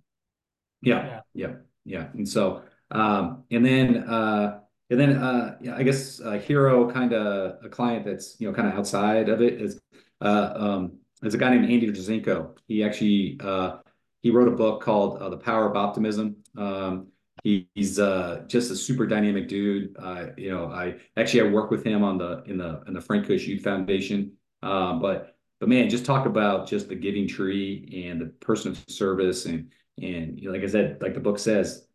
[0.82, 1.54] Yeah, yeah, yeah,
[1.86, 2.08] yeah.
[2.14, 4.60] And so um and then uh
[4.90, 8.54] and then uh yeah, I guess a hero kind of a client that's you know
[8.54, 9.80] kind of outside of it is
[10.22, 12.58] uh um there's a guy named Andy Jacinko.
[12.68, 13.78] He actually uh,
[14.22, 16.36] he wrote a book called uh, The Power of Optimism.
[16.58, 17.08] Um,
[17.44, 19.96] he, he's uh, just a super dynamic dude.
[19.98, 23.00] Uh, you know, I actually I work with him on the in the in the
[23.00, 24.34] Frank Kush Youth Foundation.
[24.62, 28.84] Uh, but but man, just talk about just the giving tree and the person of
[28.90, 31.88] service and and you know, like I said, like the book says,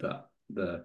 [0.00, 0.20] the
[0.50, 0.84] the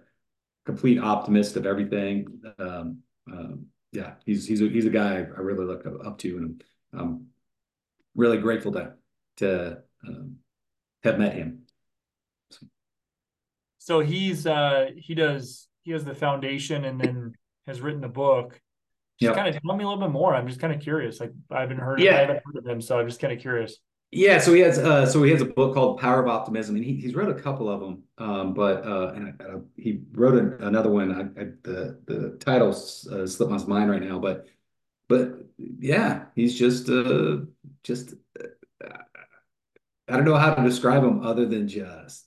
[0.64, 2.40] complete optimist of everything.
[2.58, 2.98] Um,
[3.30, 7.26] um, yeah, he's he's a, he's a guy I really look up to, and I'm
[8.14, 8.94] really grateful to
[9.38, 10.36] to um,
[11.04, 11.62] have met him.
[12.50, 12.66] So.
[13.78, 17.34] so he's uh he does he has the foundation and then
[17.66, 18.60] has written the book.
[19.20, 19.36] Just yep.
[19.36, 20.34] kind of tell me a little bit more.
[20.34, 21.20] I'm just kind of curious.
[21.20, 22.16] Like I haven't heard of, yeah.
[22.16, 23.78] I haven't heard of him, so I'm just kind of curious.
[24.14, 26.84] Yeah, so he has uh, so he has a book called Power of Optimism, and
[26.84, 28.02] he, he's wrote a couple of them.
[28.18, 31.10] Um, but uh, and I, he wrote a, another one.
[31.10, 34.46] I, I, the the title uh, slipped my mind right now, but
[35.08, 37.38] but yeah, he's just uh,
[37.82, 38.12] just
[40.08, 42.26] I don't know how to describe him other than just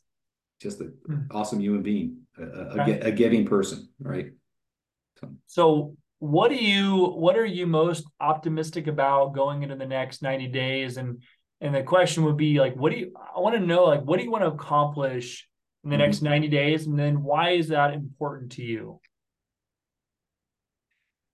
[0.59, 1.27] just an mm.
[1.31, 4.31] awesome human being, a, a, a, giving person, right?
[5.19, 5.29] So.
[5.45, 10.47] so, what do you what are you most optimistic about going into the next 90
[10.47, 10.97] days?
[10.97, 11.21] And
[11.61, 14.17] and the question would be like, what do you I want to know like what
[14.17, 15.47] do you want to accomplish
[15.83, 16.05] in the mm-hmm.
[16.05, 16.85] next 90 days?
[16.85, 18.99] And then why is that important to you?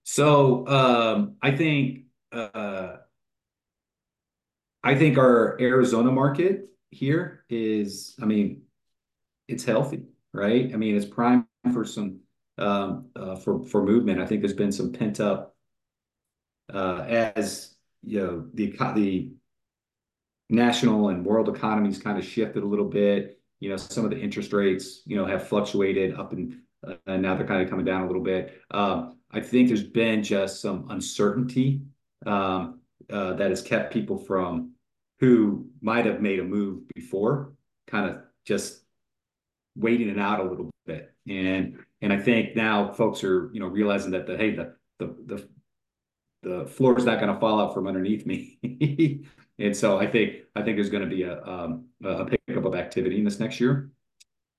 [0.04, 2.98] So um, I think uh,
[4.84, 8.64] I think our Arizona market here is, I mean,
[9.48, 10.04] it's healthy,
[10.34, 10.72] right?
[10.74, 12.20] I mean, it's prime for some
[12.58, 14.20] um, uh, for for movement.
[14.20, 15.56] I think there's been some pent up
[16.74, 19.32] uh, as you know the the
[20.52, 23.40] national and world economies kind of shifted a little bit.
[23.60, 27.22] You know, some of the interest rates, you know, have fluctuated up and uh, and
[27.22, 28.60] now they're kind of coming down a little bit.
[28.72, 31.82] Um, I think there's been just some uncertainty
[32.26, 34.72] um, uh, that has kept people from
[35.20, 37.54] who might have made a move before,
[37.88, 38.82] kind of just
[39.76, 41.14] waiting it out a little bit.
[41.28, 45.16] And and I think now folks are you know realizing that the hey the the
[45.26, 45.50] the
[46.44, 48.58] the floor is not going to fall out from underneath me.
[49.62, 52.76] and so I think I think there's going to be a um, a pickup of
[52.76, 53.92] activity in this next year.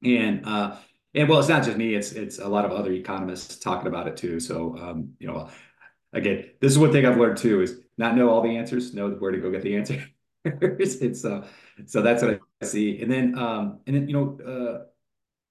[0.04, 0.76] And uh,
[1.14, 4.08] and well, it's not just me; it's it's a lot of other economists talking about
[4.08, 4.40] it too.
[4.40, 5.50] So um, you know,
[6.12, 9.10] again, this is one thing I've learned too: is not know all the answers, know
[9.10, 10.04] where to go get the answer.
[10.44, 11.44] and so,
[11.86, 13.00] so that's what I see.
[13.00, 14.84] And then, um, and then you know,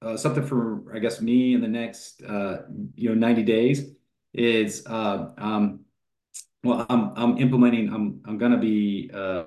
[0.04, 2.64] uh, uh, something for I guess me in the next uh,
[2.96, 3.92] you know 90 days
[4.34, 5.82] is uh, um,
[6.64, 7.94] well, I'm I'm implementing.
[7.94, 9.44] I'm I'm gonna be uh,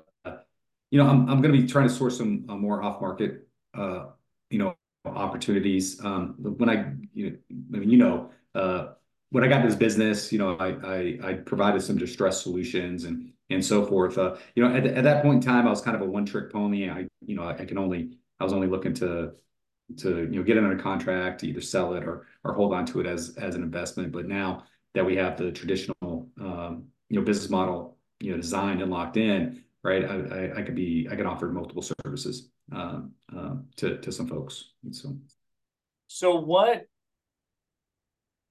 [0.91, 4.07] you know, I'm I'm gonna be trying to source some uh, more off market uh,
[4.49, 4.75] you know
[5.05, 6.03] opportunities.
[6.03, 7.37] Um, when I, you know,
[7.73, 8.87] I mean, you know, uh,
[9.29, 13.31] when I got this business, you know, I, I, I provided some distress solutions and,
[13.49, 14.17] and so forth.
[14.17, 16.25] Uh, you know, at, at that point in time, I was kind of a one
[16.25, 16.89] trick pony.
[16.89, 19.33] I, you know, I, I can only, I was only looking to,
[19.97, 23.01] to, you know, get it under contract, either sell it or, or hold on to
[23.01, 24.11] it as, as an investment.
[24.11, 25.95] But now that we have the traditional,
[27.15, 30.03] you know, business model, you know, designed and locked in, right?
[30.03, 34.27] I, I, I could be, I could offer multiple services um, uh, to to some
[34.27, 34.71] folks.
[34.83, 35.15] And so,
[36.07, 36.87] so what?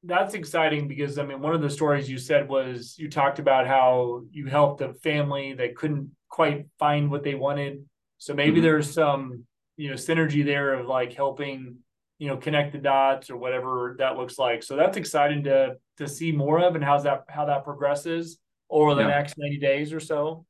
[0.03, 3.66] That's exciting because I mean, one of the stories you said was you talked about
[3.66, 7.85] how you helped a family that couldn't quite find what they wanted.
[8.16, 8.62] So maybe mm-hmm.
[8.62, 9.44] there's some
[9.77, 11.77] you know synergy there of like helping
[12.18, 14.62] you know connect the dots or whatever that looks like.
[14.62, 18.38] So that's exciting to to see more of and how's that how that progresses
[18.70, 19.09] over the yeah.
[19.09, 20.46] next 90 days or so.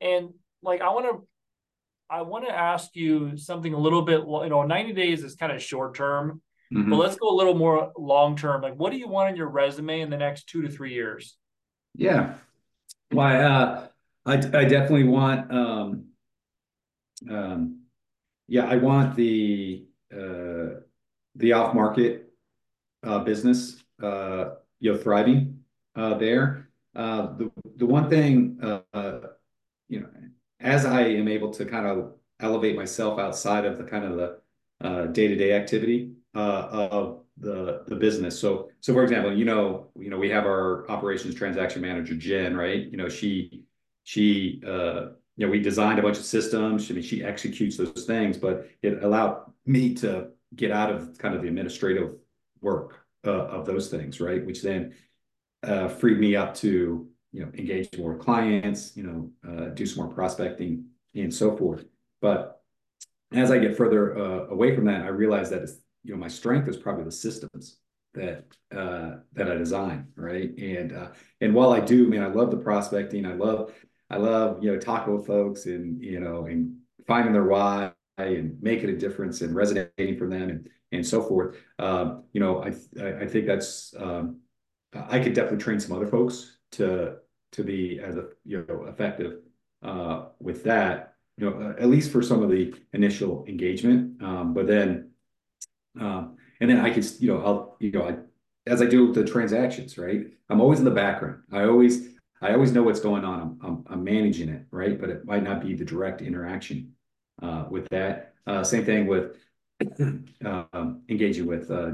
[0.00, 0.30] And
[0.62, 1.26] like I want to
[2.08, 5.50] I want to ask you something a little bit, you know, 90 days is kind
[5.50, 6.40] of short term,
[6.72, 6.88] mm-hmm.
[6.88, 8.62] but let's go a little more long term.
[8.62, 11.36] Like, what do you want in your resume in the next two to three years?
[11.96, 12.34] Yeah.
[13.10, 13.88] Why, uh,
[14.24, 16.04] I, I definitely want, um,
[17.28, 17.80] um,
[18.48, 20.80] yeah, I want the uh,
[21.34, 22.32] the off market
[23.04, 25.60] uh, business, uh, you know, thriving
[25.96, 26.65] uh, there.
[26.96, 29.20] Uh, the the one thing, uh,
[29.88, 30.08] you know,
[30.60, 34.38] as I am able to kind of elevate myself outside of the kind of the
[34.80, 38.38] uh, day-to-day activity uh, of the the business.
[38.38, 42.56] So so for example, you know, you know, we have our operations transaction manager Jen,
[42.56, 42.90] right?
[42.90, 43.64] You know, she
[44.04, 46.90] she uh, you know, we designed a bunch of systems.
[46.90, 51.34] I mean, she executes those things, but it allowed me to get out of kind
[51.34, 52.14] of the administrative
[52.62, 54.44] work uh, of those things, right?
[54.46, 54.94] Which then
[55.66, 60.04] uh, freed me up to you know engage more clients, you know, uh, do some
[60.04, 61.84] more prospecting and so forth.
[62.20, 62.60] But
[63.32, 65.68] as I get further uh, away from that, I realize that
[66.04, 67.78] you know my strength is probably the systems
[68.14, 70.56] that uh, that I design, right?
[70.58, 71.08] And uh,
[71.40, 73.26] and while I do, man, I love the prospecting.
[73.26, 73.72] I love
[74.10, 76.76] I love you know talking with folks and you know and
[77.06, 81.56] finding their why and making a difference and resonating for them and and so forth.
[81.78, 82.68] Um, you know, I
[83.22, 84.40] I think that's um,
[84.94, 87.16] I could definitely train some other folks to
[87.52, 89.40] to be as a you know effective
[89.82, 91.14] uh, with that.
[91.38, 94.22] You know, at least for some of the initial engagement.
[94.22, 95.10] Um, but then,
[96.00, 98.16] um, and then I could you know I'll you know I
[98.66, 100.26] as I do the transactions, right?
[100.48, 101.42] I'm always in the background.
[101.52, 103.40] I always I always know what's going on.
[103.40, 105.00] I'm, I'm, I'm managing it, right?
[105.00, 106.92] But it might not be the direct interaction
[107.42, 108.34] uh, with that.
[108.46, 109.36] Uh, same thing with
[110.44, 111.92] um, engaging with uh,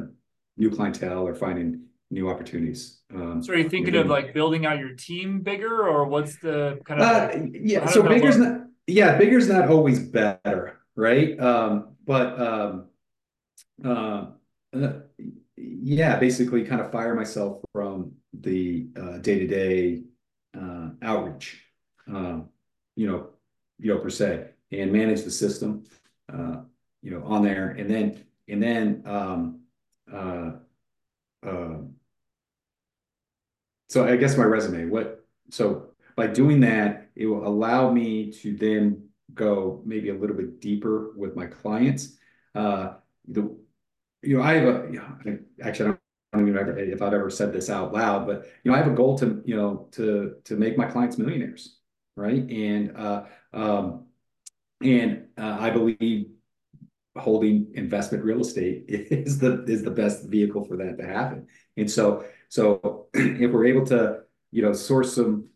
[0.56, 3.00] new clientele or finding new opportunities.
[3.12, 6.78] Um, so are you thinking of like building out your team bigger or what's the
[6.84, 12.40] kind of uh, yeah so bigger's not yeah bigger's not always better right um, but
[12.40, 12.84] um,
[13.84, 14.26] uh,
[14.74, 14.92] uh,
[15.56, 20.02] yeah basically kind of fire myself from the uh, day-to-day
[20.58, 21.62] uh, outreach,
[22.12, 22.40] uh,
[22.96, 23.28] you know,
[23.78, 25.84] you know, per se, and manage the system,
[26.32, 26.56] uh,
[27.02, 27.70] you know, on there.
[27.70, 29.58] And then, and then, um,
[33.92, 38.56] so I guess my resume, what, so by doing that, it will allow me to
[38.56, 42.16] then go maybe a little bit deeper with my clients.
[42.54, 42.94] Uh,
[43.28, 43.54] the,
[44.22, 46.00] you know, I have a, you know, actually, I don't
[46.32, 48.78] I don't even know if I've ever said this out loud, but you know, I
[48.78, 51.76] have a goal to you know to to make my clients millionaires,
[52.16, 52.50] right?
[52.50, 54.06] And uh, um,
[54.82, 56.28] and uh, I believe
[57.18, 61.48] holding investment real estate is the is the best vehicle for that to happen.
[61.76, 63.01] And so so
[63.40, 65.48] if we're able to you know source some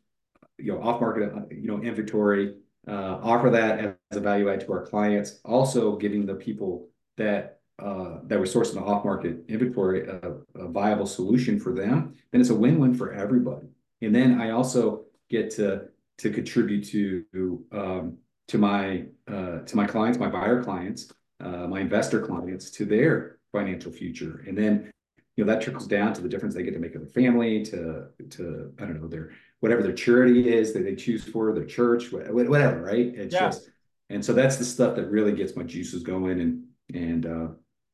[0.58, 2.54] you know off market you know inventory,
[2.88, 7.60] uh, offer that as a value add to our clients, also giving the people that
[7.78, 12.48] uh, that we're sourcing the off-market inventory a, a, viable solution for them, then it's
[12.48, 13.66] a win-win for everybody.
[14.00, 18.16] And then I also get to to contribute to um,
[18.48, 23.38] to my uh, to my clients, my buyer clients, uh, my investor clients, to their
[23.52, 24.42] financial future.
[24.46, 24.90] And then
[25.36, 27.62] you know that trickles down to the difference they get to make of their family,
[27.64, 31.64] to to I don't know their whatever their charity is that they choose for their
[31.64, 33.12] church, whatever, right?
[33.14, 33.46] It's yeah.
[33.46, 33.70] just
[34.08, 37.48] and so that's the stuff that really gets my juices going and and uh,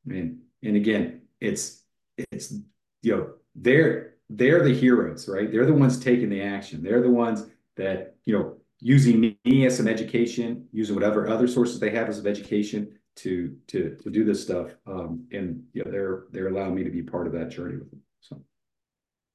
[0.06, 1.82] and and again, it's
[2.16, 2.54] it's
[3.02, 5.50] you know they're they're the heroes, right?
[5.50, 6.82] They're the ones taking the action.
[6.82, 11.80] They're the ones that you know using me as some education, using whatever other sources
[11.80, 14.74] they have as of education to to to do this stuff.
[14.86, 17.90] Um, and you know they're they're allowing me to be part of that journey with
[17.90, 18.00] them.
[18.20, 18.42] So.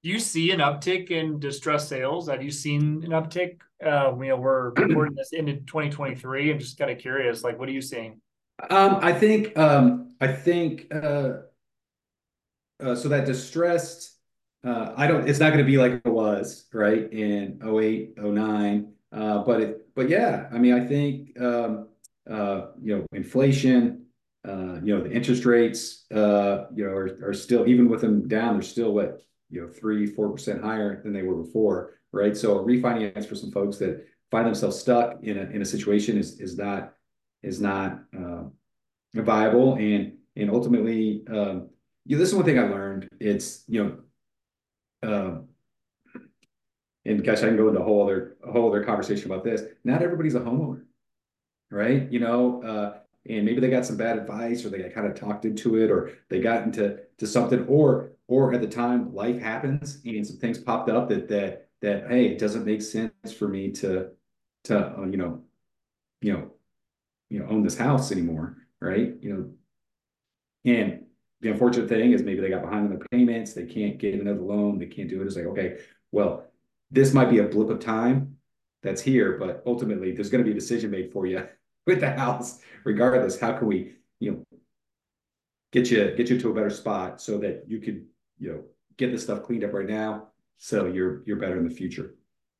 [0.03, 2.29] Do you see an uptick in distress sales?
[2.29, 3.59] Have you seen an uptick?
[3.83, 6.51] Uh, you know, we're recording this into 2023.
[6.51, 8.21] I'm just kind of curious, like, what are you seeing?
[8.69, 11.33] Um, I think um, I think uh,
[12.81, 14.13] uh, so that distressed.
[14.63, 15.27] Uh, I don't.
[15.27, 18.93] It's not going to be like it was right in 08, 09.
[19.11, 19.95] Uh, but it.
[19.95, 21.89] But yeah, I mean, I think um,
[22.81, 24.03] you know, inflation.
[24.47, 26.05] Uh, you know, the interest rates.
[26.11, 28.53] Uh, you know, are, still even with them down.
[28.53, 32.35] They're still what you know, three, four percent higher than they were before, right?
[32.35, 36.93] So a refinance for some folks that find themselves stuck in a situation is not
[37.43, 38.43] is not uh,
[39.13, 41.69] viable and and ultimately um,
[42.05, 43.83] you know, this is one thing I learned it's you
[45.03, 46.19] know uh,
[47.05, 50.39] and gosh I can go into a whole other conversation about this not everybody's a
[50.39, 50.83] homeowner
[51.69, 52.99] right you know uh,
[53.29, 55.91] and maybe they got some bad advice or they got kind of talked into it
[55.91, 60.37] or they got into to something or or at the time life happens and some
[60.37, 64.09] things popped up that that that hey it doesn't make sense for me to
[64.63, 65.41] to uh, you know
[66.21, 66.51] you know
[67.29, 69.13] you know own this house anymore, right?
[69.21, 69.57] You
[70.65, 71.05] know, and
[71.41, 74.41] the unfortunate thing is maybe they got behind on their payments, they can't get another
[74.41, 75.25] loan, they can't do it.
[75.25, 75.77] It's like, okay,
[76.11, 76.47] well,
[76.89, 78.36] this might be a blip of time
[78.83, 81.47] that's here, but ultimately there's going to be a decision made for you
[81.85, 83.39] with the house regardless.
[83.39, 84.59] How can we, you know,
[85.71, 88.05] get you get you to a better spot so that you could,
[88.39, 88.63] you know,
[88.97, 92.15] get this stuff cleaned up right now so you're you're better in the future.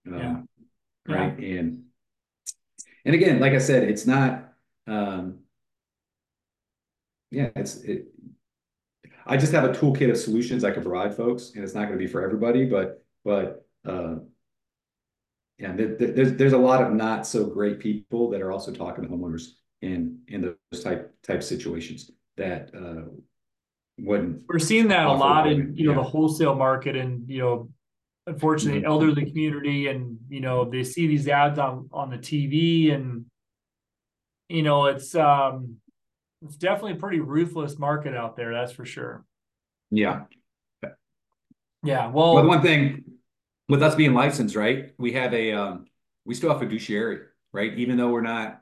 [0.08, 0.48] Um,
[1.08, 1.16] Yeah.
[1.16, 1.38] Right.
[1.40, 1.84] And
[3.06, 4.54] and again, like I said, it's not
[4.88, 5.40] um
[7.32, 8.08] yeah, it's it
[9.26, 12.00] I just have a toolkit of solutions I can provide folks, and it's not going
[12.00, 14.16] to be for everybody, but but uh
[15.58, 18.72] yeah, there, there- there's there's a lot of not so great people that are also
[18.72, 20.42] talking to homeowners in in
[20.72, 23.10] those type type situations that uh
[24.00, 27.70] wouldn't We're seeing that a lot in, you know, the wholesale market and, you know,
[28.28, 28.86] unfortunately Mhm.
[28.86, 33.26] elderly community and, you know, they see these ads on, on the TV and,
[34.50, 35.78] you know, it's, um,
[36.44, 38.54] it's definitely a pretty ruthless market out there.
[38.54, 39.26] That's for sure.
[39.90, 40.26] yeah.
[41.84, 42.08] Yeah.
[42.12, 43.04] Well, Well, one thing
[43.68, 44.94] with us being licensed, right?
[44.98, 45.86] We have a um
[46.26, 47.22] we still have fiduciary,
[47.54, 47.74] right?
[47.78, 48.62] Even though we're not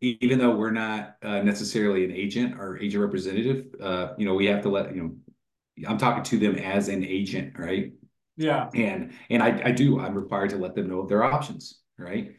[0.00, 4.46] even though we're not uh, necessarily an agent or agent representative, uh, you know, we
[4.46, 7.92] have to let, you know, I'm talking to them as an agent, right?
[8.36, 8.70] yeah.
[8.74, 12.32] And and I I do, I'm required to let them know of their options, right?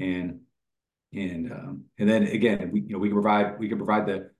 [0.00, 0.40] And
[1.12, 4.30] and um and then again, we you know, we can provide we can provide the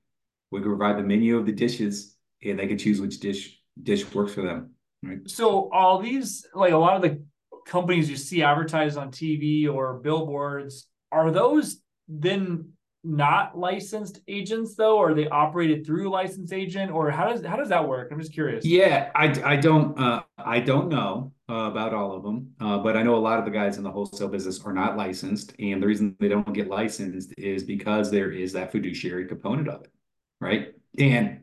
[0.51, 4.13] we can provide the menu of the dishes and they can choose which dish dish
[4.15, 4.76] works for them,
[5.07, 5.31] right?
[5.31, 7.23] So all these, like a lot of the
[7.67, 14.97] companies you see advertised on TV or billboards, are those then not licensed agents though?
[14.99, 18.09] Or are they operated through licensed agent or how does, how does that work?
[18.11, 18.65] I'm just curious.
[18.65, 22.97] Yeah, I, I don't uh, I don't know uh, about all of them, uh, but
[22.97, 25.83] I know a lot of the guys in the wholesale business are not licensed, and
[25.83, 29.93] the reason they don't get licensed is because there is that fiduciary component of it,
[30.41, 30.75] right?
[30.99, 31.41] And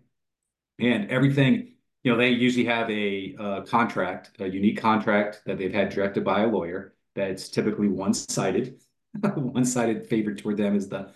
[0.80, 1.73] and everything,
[2.04, 6.24] you know, they usually have a uh, contract, a unique contract that they've had directed
[6.24, 8.82] by a lawyer that's typically one-sided,
[9.36, 11.12] one-sided favored toward them as the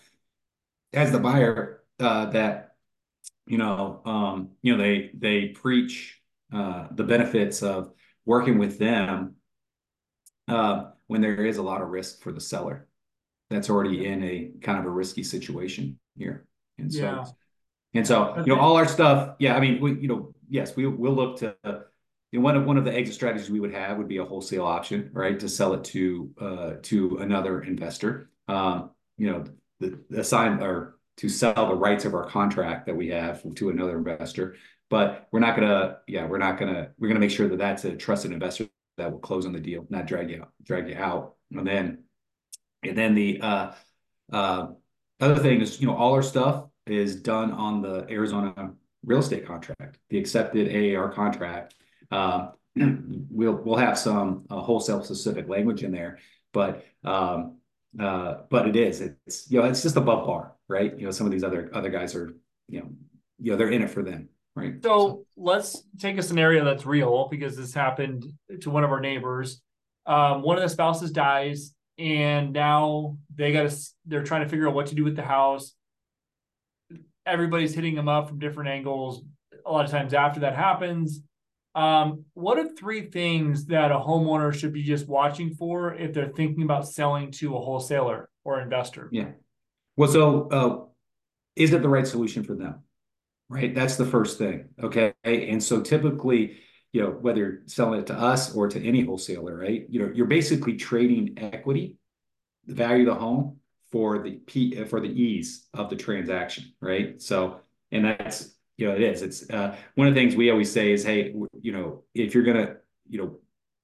[0.94, 2.76] as the buyer uh, that
[3.48, 6.22] you know, um, you know, they they preach
[6.54, 7.92] uh, the benefits of
[8.26, 9.36] working with them
[10.48, 12.88] uh, when there is a lot of risk for the seller
[13.50, 16.46] that's already in a kind of a risky situation here.
[16.78, 17.26] And so, Yeah.
[17.94, 20.86] And so, you know, all our stuff, yeah, I mean, we, you know, yes, we
[20.88, 21.56] we'll look to,
[22.32, 24.26] you know, one of one of the exit strategies we would have would be a
[24.26, 28.30] wholesale option, right, to sell it to uh to another investor.
[28.48, 29.46] Um, you know,
[29.80, 33.70] the, the assign or to sell the rights of our contract that we have to
[33.70, 34.56] another investor.
[34.90, 37.96] But we're not gonna, yeah, we're not gonna, we're gonna make sure that that's a
[37.96, 38.68] trusted investor
[38.98, 41.34] that will close on the deal, not drag you out, drag you out.
[41.52, 42.04] And then,
[42.84, 43.72] and then the uh,
[44.32, 44.68] uh,
[45.20, 48.74] other thing is, you know, all our stuff is done on the Arizona
[49.06, 51.76] real estate contract, the accepted AAR contract.
[52.12, 52.52] Um,
[53.30, 56.20] we'll we'll have some uh, wholesale specific language in there,
[56.54, 57.58] but um,
[58.00, 60.98] uh, but it is it's you know it's just above bar, right?
[60.98, 62.34] You know, some of these other other guys are
[62.68, 62.90] you know
[63.40, 64.76] you know they're in it for them, right?
[64.84, 68.26] So let's take a scenario that's real because this happened
[68.62, 69.62] to one of our neighbors.
[70.06, 74.68] Um, one of the spouses dies, and now they got to, they're trying to figure
[74.68, 75.74] out what to do with the house.
[77.28, 79.24] Everybody's hitting them up from different angles.
[79.66, 81.22] A lot of times after that happens,
[81.76, 86.30] um, what are three things that a homeowner should be just watching for if they're
[86.30, 89.10] thinking about selling to a wholesaler or investor?
[89.12, 89.32] Yeah.
[89.96, 90.86] Well, so uh,
[91.56, 92.84] is it the right solution for them?
[93.50, 93.76] Right.
[93.76, 94.70] That's the first thing.
[94.82, 95.14] Okay.
[95.24, 96.58] And so typically,
[96.94, 99.86] you know, whether you're selling it to us or to any wholesaler, right?
[99.88, 101.98] You know, you're basically trading equity,
[102.66, 103.58] the value of the home
[103.92, 107.22] for the P for the ease of the transaction, right?
[107.22, 107.60] So,
[107.92, 109.22] and that's you know, it is.
[109.22, 112.44] It's uh, one of the things we always say is, hey, you know, if you're
[112.44, 112.76] gonna,
[113.10, 113.40] you know,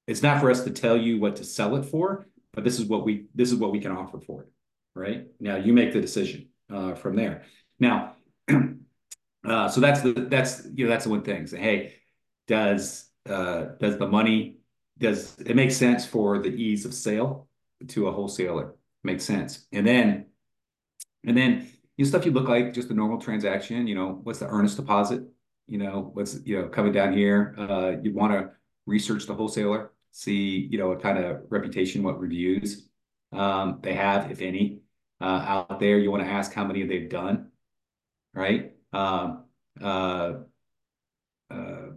[0.08, 2.86] it's not for us to tell you what to sell it for, but this is
[2.86, 4.50] what we this is what we can offer for it,
[4.96, 5.28] right?
[5.40, 7.44] Now you make the decision uh, from there.
[7.80, 8.16] Now,
[9.46, 11.48] uh, so that's the that's you know that's the one thing.
[11.48, 11.94] Say, hey,
[12.48, 14.58] does uh, does the money
[15.00, 17.48] does it make sense for the ease of sale
[17.88, 18.76] to a wholesaler?
[19.04, 20.28] Makes sense, and then
[21.26, 23.86] and then you know, stuff you look like just a normal transaction.
[23.88, 25.24] You know, what's the earnest deposit?
[25.68, 27.56] You know, what's you know coming down here?
[27.58, 28.52] Uh, you want to
[28.86, 32.88] research the wholesaler, see you know what kind of reputation, what reviews
[33.34, 34.82] um, they have, if any,
[35.22, 35.98] uh, out there.
[35.98, 37.52] You want to ask how many they've done,
[38.34, 38.74] right?
[38.94, 39.46] Um,
[39.82, 40.34] uh,
[41.52, 41.90] uh,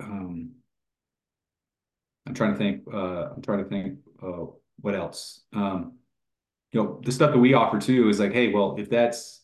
[0.00, 0.52] um,
[2.26, 2.82] I'm trying to think.
[2.92, 3.98] Uh, I'm trying to think.
[4.22, 4.46] Uh,
[4.80, 5.40] what else?
[5.52, 5.94] Um,
[6.72, 9.40] you know, the stuff that we offer too is like, hey, well, if that's,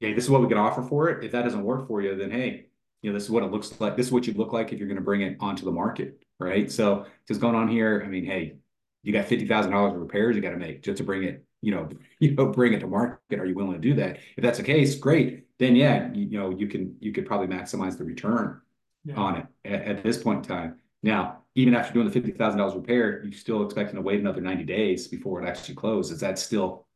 [0.00, 1.24] hey, this is what we can offer for it.
[1.24, 2.66] If that doesn't work for you, then hey,
[3.02, 3.96] you know, this is what it looks like.
[3.96, 6.22] This is what you look like if you're going to bring it onto the market,
[6.38, 6.70] right?
[6.70, 8.56] So just going on here, I mean, hey,
[9.02, 11.44] you got fifty thousand dollars of repairs you got to make just to bring it
[11.62, 13.38] you know, you know, bring it to market.
[13.38, 14.18] Are you willing to do that?
[14.36, 15.46] If that's the case, great.
[15.58, 18.60] Then yeah, you, you know, you can you could probably maximize the return
[19.04, 19.14] yeah.
[19.14, 20.78] on it at, at, this point in time.
[21.02, 24.40] Now, even after doing the fifty thousand dollars repair, you're still expecting to wait another
[24.40, 26.12] ninety days before it actually closes.
[26.12, 26.86] Is that still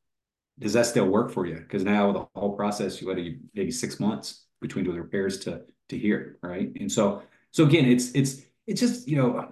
[0.58, 1.56] does that still work for you?
[1.56, 3.18] Because now the whole process, you had
[3.54, 6.72] maybe six months between doing the repairs to to here, right?
[6.80, 9.48] And so so again, it's it's it's just you know,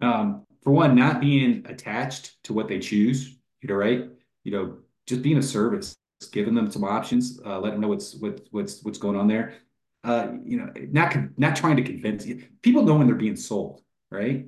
[0.00, 4.08] um, for one, not being attached to what they choose, you know, right?
[4.44, 5.96] You know, just being a service,
[6.32, 9.54] giving them some options, uh, let them know what's what, what's what's going on there.
[10.02, 12.44] Uh, you know, not not trying to convince you.
[12.62, 14.46] People know when they're being sold, right?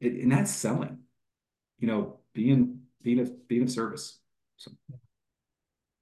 [0.00, 0.98] It, and that's selling.
[1.78, 4.18] You know, being being a being of service.
[4.56, 4.72] So.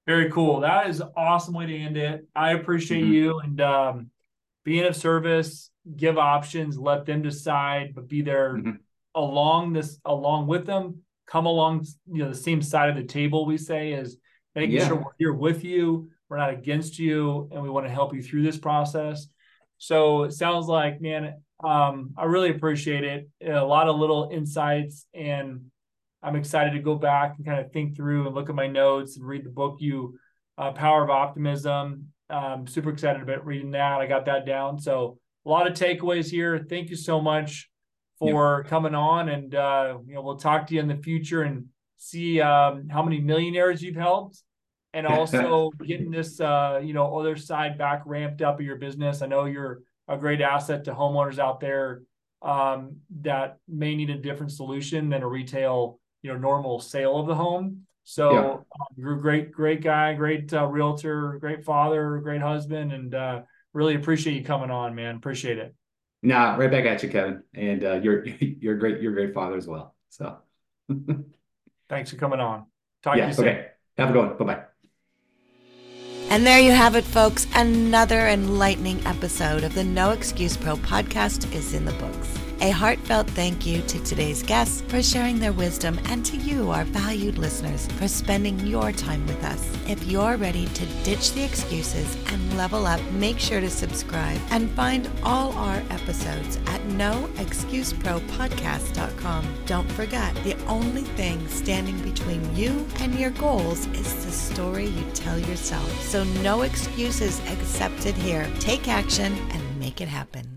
[0.05, 0.61] Very cool.
[0.61, 2.27] That is an awesome way to end it.
[2.33, 3.13] I appreciate mm-hmm.
[3.13, 4.11] you and um,
[4.63, 5.69] being of service.
[5.95, 8.71] Give options, let them decide, but be there mm-hmm.
[9.15, 10.99] along this along with them.
[11.27, 13.45] Come along, you know, the same side of the table.
[13.45, 14.17] We say is
[14.55, 14.87] making yeah.
[14.87, 16.09] sure we're here with you.
[16.29, 19.27] We're not against you, and we want to help you through this process.
[19.77, 23.29] So it sounds like, man, um, I really appreciate it.
[23.45, 25.61] A lot of little insights and
[26.21, 29.17] I'm excited to go back and kind of think through and look at my notes
[29.17, 30.17] and read the book you
[30.57, 32.07] uh, Power of Optimism.
[32.29, 34.01] I'm super excited about reading that.
[34.01, 34.79] I got that down.
[34.79, 36.65] So a lot of takeaways here.
[36.69, 37.69] Thank you so much
[38.19, 38.69] for yep.
[38.69, 42.41] coming on, and uh, you know we'll talk to you in the future and see
[42.41, 44.41] um, how many millionaires you've helped,
[44.93, 49.21] and also getting this uh, you know other side back ramped up of your business.
[49.21, 52.01] I know you're a great asset to homeowners out there
[52.41, 57.27] um, that may need a different solution than a retail you know normal sale of
[57.27, 57.83] the home.
[58.03, 58.51] So yeah.
[58.51, 63.41] um, you're a great, great guy, great uh, realtor, great father, great husband, and uh,
[63.73, 65.17] really appreciate you coming on, man.
[65.17, 65.75] Appreciate it.
[66.23, 67.43] Nah, right back at you, Kevin.
[67.53, 69.01] And uh, you're you're great.
[69.01, 69.95] You're a great father as well.
[70.09, 70.37] So
[71.89, 72.65] thanks for coming on.
[73.03, 73.47] Talk yeah, to you soon.
[73.47, 73.67] Okay.
[73.97, 74.37] Have a good one.
[74.37, 74.66] Bye bye.
[76.29, 77.47] And there you have it, folks.
[77.55, 82.46] Another enlightening episode of the No Excuse Pro podcast is in the books.
[82.59, 86.85] A heartfelt thank you to today's guests for sharing their wisdom and to you, our
[86.85, 89.71] valued listeners, for spending your time with us.
[89.87, 94.71] If you're ready to ditch the excuses and level up, make sure to subscribe and
[94.71, 99.45] find all our episodes at noexcusepropodcast.com.
[99.67, 105.03] Don't forget, the only thing standing between you and your goals is the story you
[105.13, 105.91] tell yourself.
[106.01, 108.49] So no excuses accepted here.
[108.59, 110.47] Take action and make it happen.